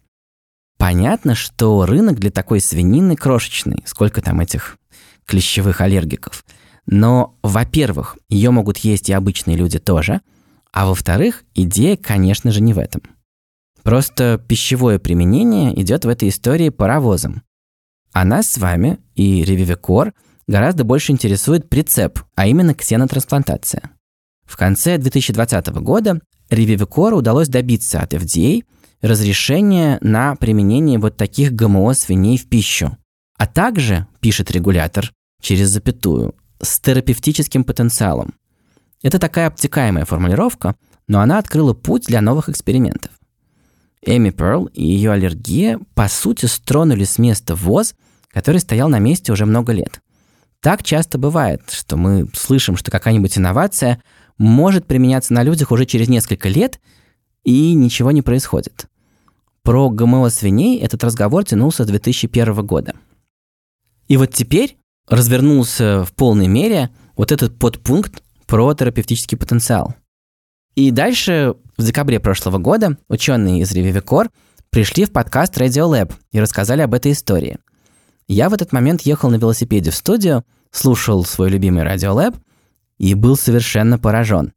Понятно, 0.79 1.35
что 1.35 1.87
рынок 1.87 2.19
для 2.19 2.31
такой 2.31 2.61
свинины 2.61 3.17
крошечный, 3.17 3.83
сколько 3.87 4.21
там 4.21 4.41
этих 4.41 4.79
клещевых 5.25 5.81
аллергиков. 5.81 6.45
Но, 6.87 7.39
во-первых, 7.43 8.17
ее 8.29 8.51
могут 8.51 8.79
есть 8.79 9.09
и 9.09 9.13
обычные 9.13 9.57
люди 9.57 9.79
тоже, 9.79 10.21
а 10.73 10.87
во-вторых, 10.87 11.45
идея, 11.55 11.97
конечно 11.97 12.53
же, 12.53 12.61
не 12.61 12.75
в 12.75 12.79
этом– 12.79 13.03
Просто 13.87 14.43
пищевое 14.49 14.99
применение 14.99 15.81
идет 15.81 16.05
в 16.05 16.09
этой 16.09 16.31
истории 16.31 16.71
паровозом. 16.71 17.45
А 18.13 18.25
нас 18.25 18.47
с 18.47 18.59
вами 18.59 18.99
и 19.15 19.45
Ревивикор 19.45 20.13
гораздо 20.49 20.83
больше 20.83 21.13
интересует 21.13 21.69
прицеп, 21.69 22.19
а 22.35 22.49
именно 22.49 22.75
ксенотрансплантация. 22.75 23.83
В 24.45 24.57
конце 24.57 24.99
2020 24.99 25.69
года 25.69 26.21
Ревивикору 26.51 27.19
удалось 27.19 27.49
добиться 27.49 28.01
от 28.01 28.15
FDA 28.15 28.65
разрешения 29.03 29.99
на 30.01 30.37
применение 30.37 30.99
вот 30.99 31.17
таких 31.17 31.53
ГМО 31.53 31.95
свиней 31.95 32.39
в 32.39 32.49
пищу. 32.49 32.97
А 33.37 33.47
также, 33.47 34.07
пишет 34.21 34.51
регулятор, 34.51 35.13
через 35.41 35.69
запятую, 35.69 36.35
с 36.61 36.81
терапевтическим 36.81 37.65
потенциалом. 37.65 38.35
Это 39.03 39.19
такая 39.19 39.49
обтекаемая 39.49 40.05
формулировка, 40.05 40.75
но 41.07 41.21
она 41.21 41.39
открыла 41.39 41.75
путь 41.75 42.07
для 42.07 42.21
новых 42.21 42.49
экспериментов. 42.49 43.13
Эми 44.03 44.31
Перл 44.31 44.67
и 44.67 44.85
ее 44.85 45.13
аллергия, 45.13 45.79
по 45.95 46.09
сути, 46.09 46.47
стронули 46.47 47.05
с 47.05 47.19
места 47.19 47.55
ВОЗ, 47.55 47.95
который 48.31 48.59
стоял 48.61 48.89
на 48.89 48.99
месте 48.99 49.33
уже 49.33 49.47
много 49.47 49.73
лет. 49.73 50.01
Так 50.61 50.83
часто 50.83 51.19
бывает, 51.19 51.63
что 51.71 51.97
мы 51.97 52.29
слышим, 52.35 52.77
что 52.77 52.91
какая-нибудь 52.91 53.37
инновация 53.37 54.03
может 54.39 54.87
применяться 54.87 55.33
на 55.33 55.43
людях 55.43 55.71
уже 55.71 55.87
через 55.87 56.09
несколько 56.09 56.49
лет, 56.49 56.81
и 57.45 57.75
ничего 57.75 58.11
не 58.11 58.23
происходит. 58.23 58.87
Про 59.63 59.91
ГМО 59.91 60.31
свиней 60.31 60.79
этот 60.81 61.03
разговор 61.05 61.45
тянулся 61.45 61.85
с 61.85 61.87
2001 61.87 62.67
года. 62.67 62.95
И 64.09 64.17
вот 64.17 64.33
теперь 64.33 64.77
развернулся 65.09 66.05
в 66.05 66.13
полной 66.13 66.49
мере 66.49 66.91
вот 67.17 67.33
этот 67.33 67.59
подпункт 67.59 68.23
про 68.47 68.75
терапевтический 68.75 69.37
потенциал– 69.37 69.95
и 70.77 70.91
дальше, 70.91 71.55
в 71.79 71.83
декабре 71.83 72.21
прошлого 72.21 72.59
года, 72.59 72.99
ученые 73.09 73.63
из 73.63 73.75
Revivicor 73.75 74.29
пришли 74.69 75.07
в 75.07 75.11
подкаст 75.11 75.57
Radio 75.57 75.91
Lab 75.91 76.13
и 76.33 76.39
рассказали 76.39 76.83
об 76.83 76.93
этой 76.93 77.13
истории. 77.13 77.57
Я 78.29 78.51
в 78.51 78.53
этот 78.53 78.73
момент 78.73 79.01
ехал 79.03 79.31
на 79.31 79.37
велосипеде 79.37 79.91
в 79.91 79.95
студию, 79.95 80.45
слушал 80.71 81.25
свой 81.25 81.49
любимый 81.49 81.83
Radio 81.83 82.15
Lab 82.15 82.37
и 82.99 83.15
был 83.15 83.37
совершенно 83.37 83.99
поражен. 83.99 84.53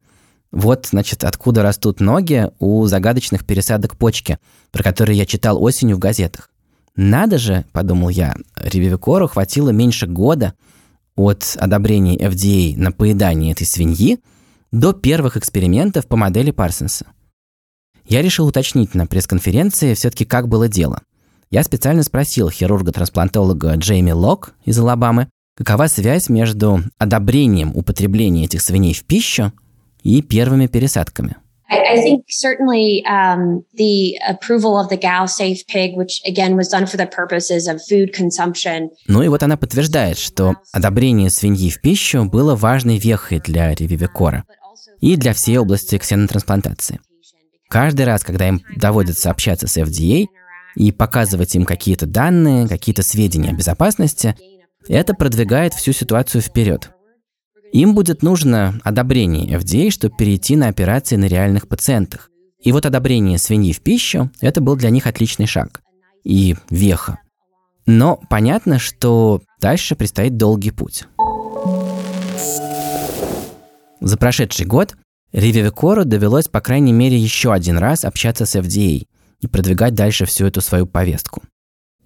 Вот, 0.51 0.87
значит, 0.87 1.23
откуда 1.23 1.61
растут 1.61 1.99
ноги 1.99 2.49
у 2.59 2.85
загадочных 2.85 3.45
пересадок 3.45 3.97
почки, 3.97 4.39
про 4.71 4.83
которые 4.83 5.17
я 5.17 5.25
читал 5.25 5.61
осенью 5.61 5.97
в 5.97 5.99
газетах. 5.99 6.49
Надо 6.95 7.37
же, 7.37 7.65
подумал 7.71 8.09
я, 8.09 8.35
Ревивикору 8.55 9.27
хватило 9.27 9.69
меньше 9.69 10.07
года 10.07 10.53
от 11.15 11.55
одобрения 11.59 12.17
FDA 12.17 12.77
на 12.77 12.91
поедание 12.91 13.51
этой 13.51 13.67
свиньи– 13.67 14.19
до 14.71 14.93
первых 14.93 15.37
экспериментов 15.37 16.07
по 16.07 16.15
модели 16.15 16.51
Парсонса. 16.51 17.07
Я 18.05 18.21
решил 18.21 18.47
уточнить 18.47 18.95
на 18.95 19.07
пресс-конференции 19.07 19.93
все-таки, 19.93 20.25
как 20.25 20.47
было 20.47 20.67
дело. 20.67 21.01
я 21.51 21.63
специально 21.63 22.03
спросил 22.03 22.49
хирурга-трансплантолога 22.49 23.75
Джейми 23.75 24.11
Лок 24.11 24.53
из 24.65 24.77
Алабамы, 24.77 25.29
какова 25.59 25.87
связь 25.87 26.29
между 26.29 26.79
одобрением 26.97 27.75
употребления 27.75 28.45
этих 28.45 28.61
свиней 28.61 28.93
в 28.93 29.03
пищу 29.03 29.53
и 30.01 30.21
первыми 30.21 30.67
пересадками. 30.67 31.35
I, 31.71 32.01
think 32.01 32.23
certainly 32.29 33.03
um, 33.05 33.63
the 33.75 34.17
approval 34.27 34.79
of 34.79 34.89
the 34.89 34.97
GAL 34.97 35.27
safe 35.27 35.67
pig, 35.67 35.95
which 35.95 36.19
again 36.25 36.55
was 36.55 36.67
done 36.67 36.87
for 36.87 36.97
the 36.97 37.05
purposes 37.05 37.67
of 37.67 37.79
food 37.87 38.11
consumption. 38.11 38.89
Ну 39.07 39.21
и 39.21 39.27
вот 39.27 39.43
она 39.43 39.55
подтверждает, 39.55 40.17
что 40.17 40.55
одобрение 40.71 41.29
свиньи 41.29 41.69
в 41.69 41.79
пищу 41.79 42.25
было 42.25 42.55
важной 42.55 42.97
вехой 42.97 43.39
для 43.39 43.75
ревивикора 43.75 44.45
и 44.99 45.15
для 45.15 45.33
всей 45.33 45.57
области 45.57 45.99
ксенотрансплантации. 45.99 46.99
Каждый 47.69 48.05
раз, 48.07 48.23
когда 48.23 48.47
им 48.47 48.61
доводится 48.75 49.29
общаться 49.29 49.67
с 49.67 49.77
FDA 49.77 50.25
и 50.75 50.91
показывать 50.91 51.53
им 51.55 51.65
какие-то 51.65 52.07
данные, 52.07 52.67
какие-то 52.67 53.03
сведения 53.03 53.49
о 53.49 53.53
безопасности, 53.53 54.35
это 54.87 55.13
продвигает 55.13 55.73
всю 55.73 55.91
ситуацию 55.91 56.41
вперед. 56.41 56.91
Им 57.71 57.93
будет 57.93 58.23
нужно 58.23 58.79
одобрение 58.83 59.57
FDA, 59.57 59.91
чтобы 59.91 60.15
перейти 60.15 60.55
на 60.55 60.67
операции 60.67 61.15
на 61.15 61.25
реальных 61.25 61.67
пациентах. 61.67 62.29
И 62.61 62.71
вот 62.71 62.85
одобрение 62.85 63.37
свиньи 63.37 63.73
в 63.73 63.81
пищу– 63.81 64.31
это 64.41 64.59
был 64.59 64.75
для 64.75 64.89
них 64.89 65.05
отличный 65.07 65.45
шаг. 65.45 65.81
И 66.23 66.55
веха. 66.69 67.19
Но 67.85 68.19
понятно, 68.29 68.79
что 68.79 69.41
дальше 69.61 69.95
предстоит 69.95 70.37
долгий 70.37 70.71
путь. 70.71 71.05
За 74.01 74.17
прошедший 74.17 74.65
год 74.65 74.95
Рививикору 75.31 76.05
довелось, 76.05 76.47
по 76.47 76.61
крайней 76.61 76.93
мере, 76.93 77.17
еще 77.17 77.53
один 77.53 77.77
раз 77.77 78.03
общаться 78.03 78.45
с 78.45 78.55
FDA 78.55 79.05
и 79.41 79.47
продвигать 79.47 79.93
дальше 79.93 80.25
всю 80.25 80.45
эту 80.45 80.61
свою 80.61 80.85
повестку. 80.85 81.43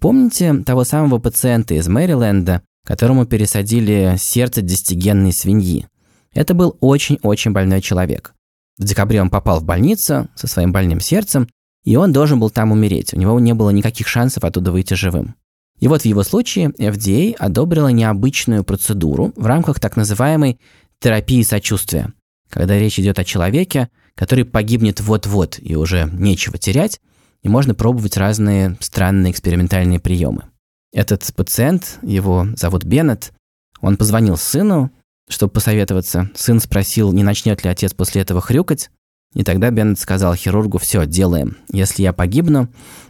Помните 0.00 0.54
того 0.64 0.84
самого 0.84 1.18
пациента 1.18 1.74
из 1.74 1.88
Мэриленда, 1.88 2.62
которому 2.84 3.26
пересадили 3.26 4.16
сердце 4.18 4.62
десятигенной 4.62 5.32
свиньи? 5.32 5.88
Это 6.32 6.54
был 6.54 6.76
очень-очень 6.80 7.52
больной 7.52 7.80
человек. 7.80 8.34
В 8.76 8.84
декабре 8.84 9.22
он 9.22 9.30
попал 9.30 9.60
в 9.60 9.64
больницу 9.64 10.28
со 10.34 10.46
своим 10.46 10.72
больным 10.72 11.00
сердцем, 11.00 11.48
и 11.84 11.96
он 11.96 12.12
должен 12.12 12.40
был 12.40 12.50
там 12.50 12.72
умереть. 12.72 13.14
У 13.14 13.18
него 13.18 13.38
не 13.38 13.54
было 13.54 13.70
никаких 13.70 14.08
шансов 14.08 14.44
оттуда 14.44 14.72
выйти 14.72 14.94
живым. 14.94 15.36
И 15.80 15.88
вот 15.88 16.02
в 16.02 16.06
его 16.06 16.22
случае 16.22 16.70
FDA 16.70 17.34
одобрила 17.34 17.88
необычную 17.88 18.64
процедуру 18.64 19.32
в 19.36 19.46
рамках 19.46 19.80
так 19.80 19.96
называемой 19.96 20.58
терапии 20.98 21.42
сочувствия, 21.42 22.12
когда 22.48 22.78
речь 22.78 22.98
идет 22.98 23.18
о 23.18 23.24
человеке, 23.24 23.90
который 24.14 24.44
погибнет 24.44 25.00
вот-вот 25.00 25.58
и 25.60 25.76
уже 25.76 26.08
нечего 26.12 26.58
терять, 26.58 27.00
и 27.44 27.48
можно 27.48 27.74
пробовать 27.74 28.16
разные 28.16 28.76
странные 28.80 29.30
экспериментальные 29.30 30.00
приемы. 30.00 30.46
Этот 30.92 31.32
пациент, 31.36 31.98
его 32.02 32.48
зовут 32.56 32.84
Беннет, 32.84 33.32
он 33.80 33.96
позвонил 33.96 34.36
сыну, 34.36 34.90
чтобы 35.28 35.52
посоветоваться. 35.52 36.30
Сын 36.34 36.58
спросил, 36.58 37.12
не 37.12 37.22
начнет 37.22 37.62
ли 37.62 37.70
отец 37.70 37.92
после 37.92 38.22
этого 38.22 38.40
хрюкать, 38.40 38.90
и 39.34 39.44
тогда 39.44 39.70
Беннет 39.70 39.98
сказал 39.98 40.34
хирургу, 40.34 40.78
все, 40.78 41.06
делаем. 41.06 41.58
Если 41.70 42.02
я 42.02 42.12
погибну, 42.12 42.68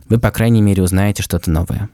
вы, 0.09 0.18
по 0.18 0.31
крайней 0.31 0.62
мере, 0.62 0.83
узнаете 0.83 1.23
что-то 1.23 1.51
новое. 1.51 1.90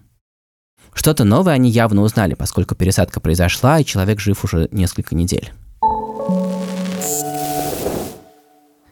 Что-то 0.95 1.25
новое 1.25 1.55
они 1.55 1.71
явно 1.71 2.03
узнали, 2.03 2.35
поскольку 2.35 2.75
пересадка 2.75 3.21
произошла, 3.21 3.79
и 3.79 3.85
человек 3.85 4.21
жив 4.21 4.43
уже 4.45 4.69
несколько 4.73 5.15
недель. 5.15 5.53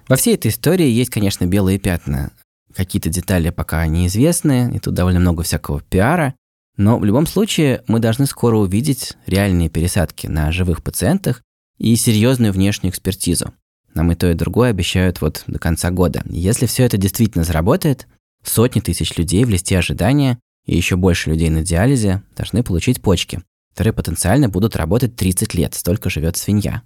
Во 0.08 0.16
всей 0.16 0.34
этой 0.34 0.50
истории 0.50 0.88
есть, 0.88 1.10
конечно, 1.10 1.44
белые 1.46 1.78
пятна. 1.78 2.30
Какие-то 2.74 3.08
детали 3.10 3.50
пока 3.50 3.86
неизвестны, 3.86 4.72
и 4.74 4.78
тут 4.78 4.94
довольно 4.94 5.20
много 5.20 5.42
всякого 5.42 5.80
пиара. 5.80 6.34
Но 6.76 6.98
в 6.98 7.04
любом 7.04 7.26
случае 7.26 7.82
мы 7.88 7.98
должны 7.98 8.26
скоро 8.26 8.56
увидеть 8.56 9.16
реальные 9.26 9.68
пересадки 9.68 10.26
на 10.26 10.52
живых 10.52 10.82
пациентах 10.82 11.42
и 11.78 11.94
серьезную 11.96 12.52
внешнюю 12.52 12.92
экспертизу. 12.92 13.52
Нам 13.94 14.12
и 14.12 14.14
то, 14.14 14.30
и 14.30 14.34
другое 14.34 14.70
обещают 14.70 15.20
вот 15.20 15.42
до 15.46 15.58
конца 15.58 15.90
года. 15.90 16.22
Если 16.28 16.66
все 16.66 16.84
это 16.84 16.96
действительно 16.98 17.42
заработает, 17.42 18.06
сотни 18.44 18.80
тысяч 18.80 19.16
людей 19.16 19.44
в 19.44 19.50
листе 19.50 19.78
ожидания 19.78 20.38
и 20.66 20.76
еще 20.76 20.96
больше 20.96 21.30
людей 21.30 21.50
на 21.50 21.62
диализе 21.62 22.22
должны 22.36 22.62
получить 22.62 23.00
почки, 23.00 23.42
которые 23.72 23.92
потенциально 23.92 24.48
будут 24.48 24.76
работать 24.76 25.16
30 25.16 25.54
лет, 25.54 25.74
столько 25.74 26.10
живет 26.10 26.36
свинья. 26.36 26.82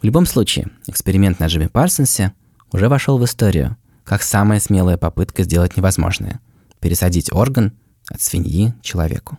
В 0.00 0.04
любом 0.04 0.26
случае, 0.26 0.70
эксперимент 0.86 1.38
на 1.38 1.46
Джимми 1.46 1.66
Парсонсе 1.66 2.32
уже 2.72 2.88
вошел 2.88 3.18
в 3.18 3.24
историю, 3.24 3.76
как 4.04 4.22
самая 4.22 4.60
смелая 4.60 4.96
попытка 4.96 5.42
сделать 5.42 5.76
невозможное– 5.76 6.40
пересадить 6.80 7.32
орган 7.32 7.72
от 8.08 8.20
свиньи 8.20 8.74
человеку. 8.82 9.38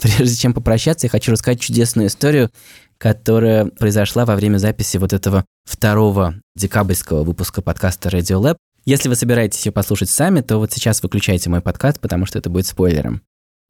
Прежде 0.00 0.36
чем 0.36 0.52
попрощаться, 0.52 1.06
я 1.06 1.10
хочу 1.10 1.32
рассказать 1.32 1.60
чудесную 1.60 2.08
историю, 2.08 2.50
которая 2.98 3.66
произошла 3.66 4.26
во 4.26 4.36
время 4.36 4.58
записи 4.58 4.98
вот 4.98 5.12
этого 5.12 5.44
второго 5.64 6.34
декабрьского 6.56 7.24
выпуска 7.24 7.62
подкаста 7.62 8.10
Radio 8.10 8.40
Lab. 8.40 8.56
Если 8.84 9.08
вы 9.08 9.16
собираетесь 9.16 9.64
ее 9.64 9.72
послушать 9.72 10.10
сами, 10.10 10.40
то 10.42 10.58
вот 10.58 10.72
сейчас 10.72 11.02
выключайте 11.02 11.48
мой 11.48 11.62
подкаст, 11.62 12.00
потому 12.00 12.26
что 12.26 12.38
это 12.38 12.50
будет 12.50 12.66
спойлером 12.66 13.22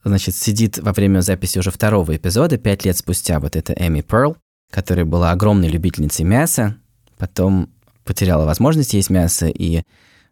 значит, 0.05 0.37
сидит 0.37 0.79
во 0.79 0.92
время 0.92 1.20
записи 1.20 1.59
уже 1.59 1.70
второго 1.70 2.16
эпизода, 2.16 2.59
пять 2.59 2.85
лет 2.85 2.96
спустя, 2.96 3.40
вот 3.40 3.57
эта 3.57 3.72
Эми 3.72 4.03
Перл, 4.03 4.37
которая 4.70 5.05
была 5.05 5.31
огромной 5.31 5.68
любительницей 5.68 6.24
мяса, 6.24 6.77
потом 7.18 7.70
потеряла 8.05 8.44
возможность 8.44 8.94
есть 8.94 9.11
мясо 9.11 9.46
и 9.46 9.83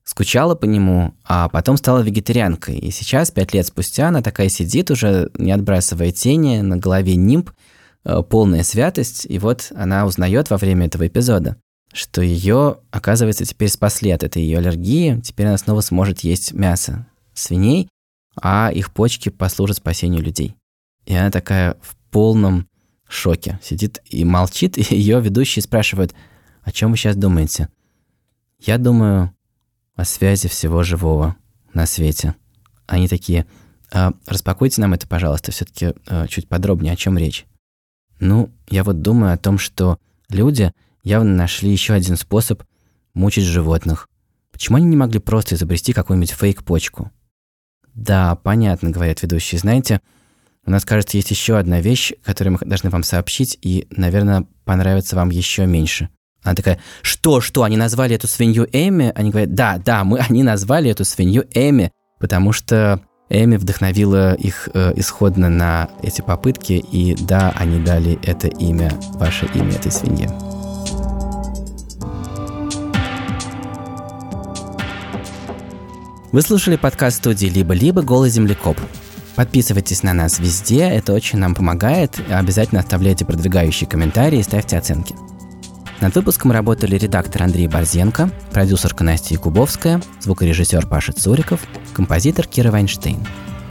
скучала 0.04 0.54
по 0.54 0.64
нему, 0.64 1.14
а 1.24 1.48
потом 1.48 1.76
стала 1.76 2.00
вегетарианкой. 2.00 2.76
И 2.78 2.90
сейчас, 2.90 3.30
пять 3.30 3.54
лет 3.54 3.66
спустя, 3.66 4.08
она 4.08 4.20
такая 4.20 4.48
сидит 4.48 4.90
уже, 4.90 5.30
не 5.38 5.52
отбрасывая 5.52 6.10
тени, 6.10 6.60
на 6.60 6.76
голове 6.76 7.14
нимб, 7.16 7.50
э, 8.04 8.22
полная 8.28 8.64
святость, 8.64 9.26
и 9.28 9.38
вот 9.38 9.72
она 9.74 10.04
узнает 10.06 10.50
во 10.50 10.56
время 10.56 10.86
этого 10.86 11.06
эпизода, 11.06 11.56
что 11.92 12.20
ее, 12.20 12.78
оказывается, 12.90 13.44
теперь 13.44 13.68
спасли 13.68 14.10
от 14.10 14.24
этой 14.24 14.42
ее 14.42 14.58
аллергии, 14.58 15.20
теперь 15.20 15.46
она 15.46 15.58
снова 15.58 15.80
сможет 15.82 16.20
есть 16.20 16.52
мясо 16.52 17.06
свиней, 17.34 17.88
а 18.40 18.70
их 18.72 18.92
почки 18.92 19.28
послужат 19.28 19.76
спасению 19.76 20.22
людей. 20.22 20.56
И 21.04 21.14
она 21.14 21.30
такая 21.30 21.76
в 21.82 21.96
полном 22.10 22.66
шоке 23.14 23.58
сидит 23.62 24.00
и 24.06 24.24
молчит, 24.24 24.78
и 24.90 24.94
ее 24.94 25.20
ведущий 25.20 25.60
спрашивает, 25.60 26.14
о 26.62 26.72
чем 26.72 26.90
вы 26.90 26.96
сейчас 26.96 27.16
думаете? 27.16 27.68
Я 28.58 28.78
думаю 28.78 29.34
о 29.94 30.04
связи 30.04 30.48
всего 30.48 30.82
живого 30.82 31.36
на 31.74 31.86
свете. 31.86 32.34
Они 32.86 33.08
такие, 33.08 33.46
а, 33.90 34.12
распакуйте 34.26 34.80
нам 34.80 34.94
это, 34.94 35.06
пожалуйста, 35.08 35.52
все-таки 35.52 35.94
а, 36.06 36.26
чуть 36.28 36.48
подробнее, 36.48 36.92
о 36.92 36.96
чем 36.96 37.18
речь. 37.18 37.46
Ну, 38.20 38.50
я 38.68 38.84
вот 38.84 39.02
думаю 39.02 39.32
о 39.32 39.38
том, 39.38 39.58
что 39.58 39.98
люди 40.28 40.72
явно 41.02 41.34
нашли 41.34 41.70
еще 41.70 41.94
один 41.94 42.16
способ 42.16 42.62
мучить 43.14 43.44
животных. 43.44 44.08
Почему 44.52 44.76
они 44.76 44.86
не 44.86 44.96
могли 44.96 45.18
просто 45.18 45.54
изобрести 45.54 45.92
какую-нибудь 45.92 46.30
фейк-почку? 46.30 47.10
Да, 47.94 48.36
понятно, 48.36 48.90
говорят 48.90 49.22
ведущие. 49.22 49.58
Знаете, 49.58 50.00
у 50.64 50.70
нас, 50.70 50.84
кажется, 50.84 51.16
есть 51.16 51.30
еще 51.30 51.58
одна 51.58 51.80
вещь, 51.80 52.12
которую 52.24 52.52
мы 52.52 52.58
должны 52.66 52.90
вам 52.90 53.02
сообщить, 53.02 53.58
и, 53.62 53.86
наверное, 53.90 54.46
понравится 54.64 55.16
вам 55.16 55.30
еще 55.30 55.66
меньше. 55.66 56.08
Она 56.42 56.54
такая, 56.54 56.78
что, 57.02 57.40
что, 57.40 57.64
они 57.64 57.76
назвали 57.76 58.14
эту 58.14 58.26
свинью 58.28 58.68
Эми? 58.72 59.12
Они 59.14 59.30
говорят, 59.30 59.54
да, 59.54 59.78
да, 59.78 60.04
мы, 60.04 60.18
они 60.18 60.42
назвали 60.42 60.90
эту 60.90 61.04
свинью 61.04 61.46
Эми, 61.52 61.90
потому 62.20 62.52
что 62.52 63.00
Эми 63.28 63.56
вдохновила 63.56 64.34
их 64.34 64.68
э, 64.74 64.92
исходно 64.96 65.48
на 65.48 65.88
эти 66.02 66.20
попытки, 66.20 66.74
и 66.74 67.16
да, 67.16 67.52
они 67.56 67.80
дали 67.80 68.18
это 68.22 68.46
имя, 68.46 68.92
ваше 69.14 69.46
имя 69.54 69.72
этой 69.72 69.90
свинье. 69.90 70.28
Вы 76.30 76.40
слушали 76.40 76.76
подкаст 76.76 77.18
студии 77.18 77.46
«Либо-либо. 77.46 78.02
Голый 78.02 78.30
землекоп». 78.30 78.78
Подписывайтесь 79.36 80.02
на 80.02 80.12
нас 80.12 80.38
везде, 80.38 80.82
это 80.82 81.12
очень 81.12 81.38
нам 81.38 81.54
помогает. 81.54 82.20
Обязательно 82.30 82.80
оставляйте 82.80 83.24
продвигающие 83.24 83.88
комментарии 83.88 84.40
и 84.40 84.42
ставьте 84.42 84.76
оценки. 84.76 85.14
Над 86.00 86.14
выпуском 86.16 86.50
работали 86.52 86.98
редактор 86.98 87.44
Андрей 87.44 87.68
Борзенко, 87.68 88.30
продюсерка 88.50 89.04
Настя 89.04 89.34
Якубовская, 89.34 90.02
звукорежиссер 90.20 90.86
Паша 90.86 91.12
Цуриков, 91.12 91.60
композитор 91.94 92.46
Кира 92.46 92.70
Вайнштейн. 92.72 93.24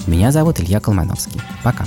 Меня 0.07 0.31
зовут 0.31 0.59
Илья 0.59 0.79
Колмановский. 0.79 1.41
Пока. 1.61 1.85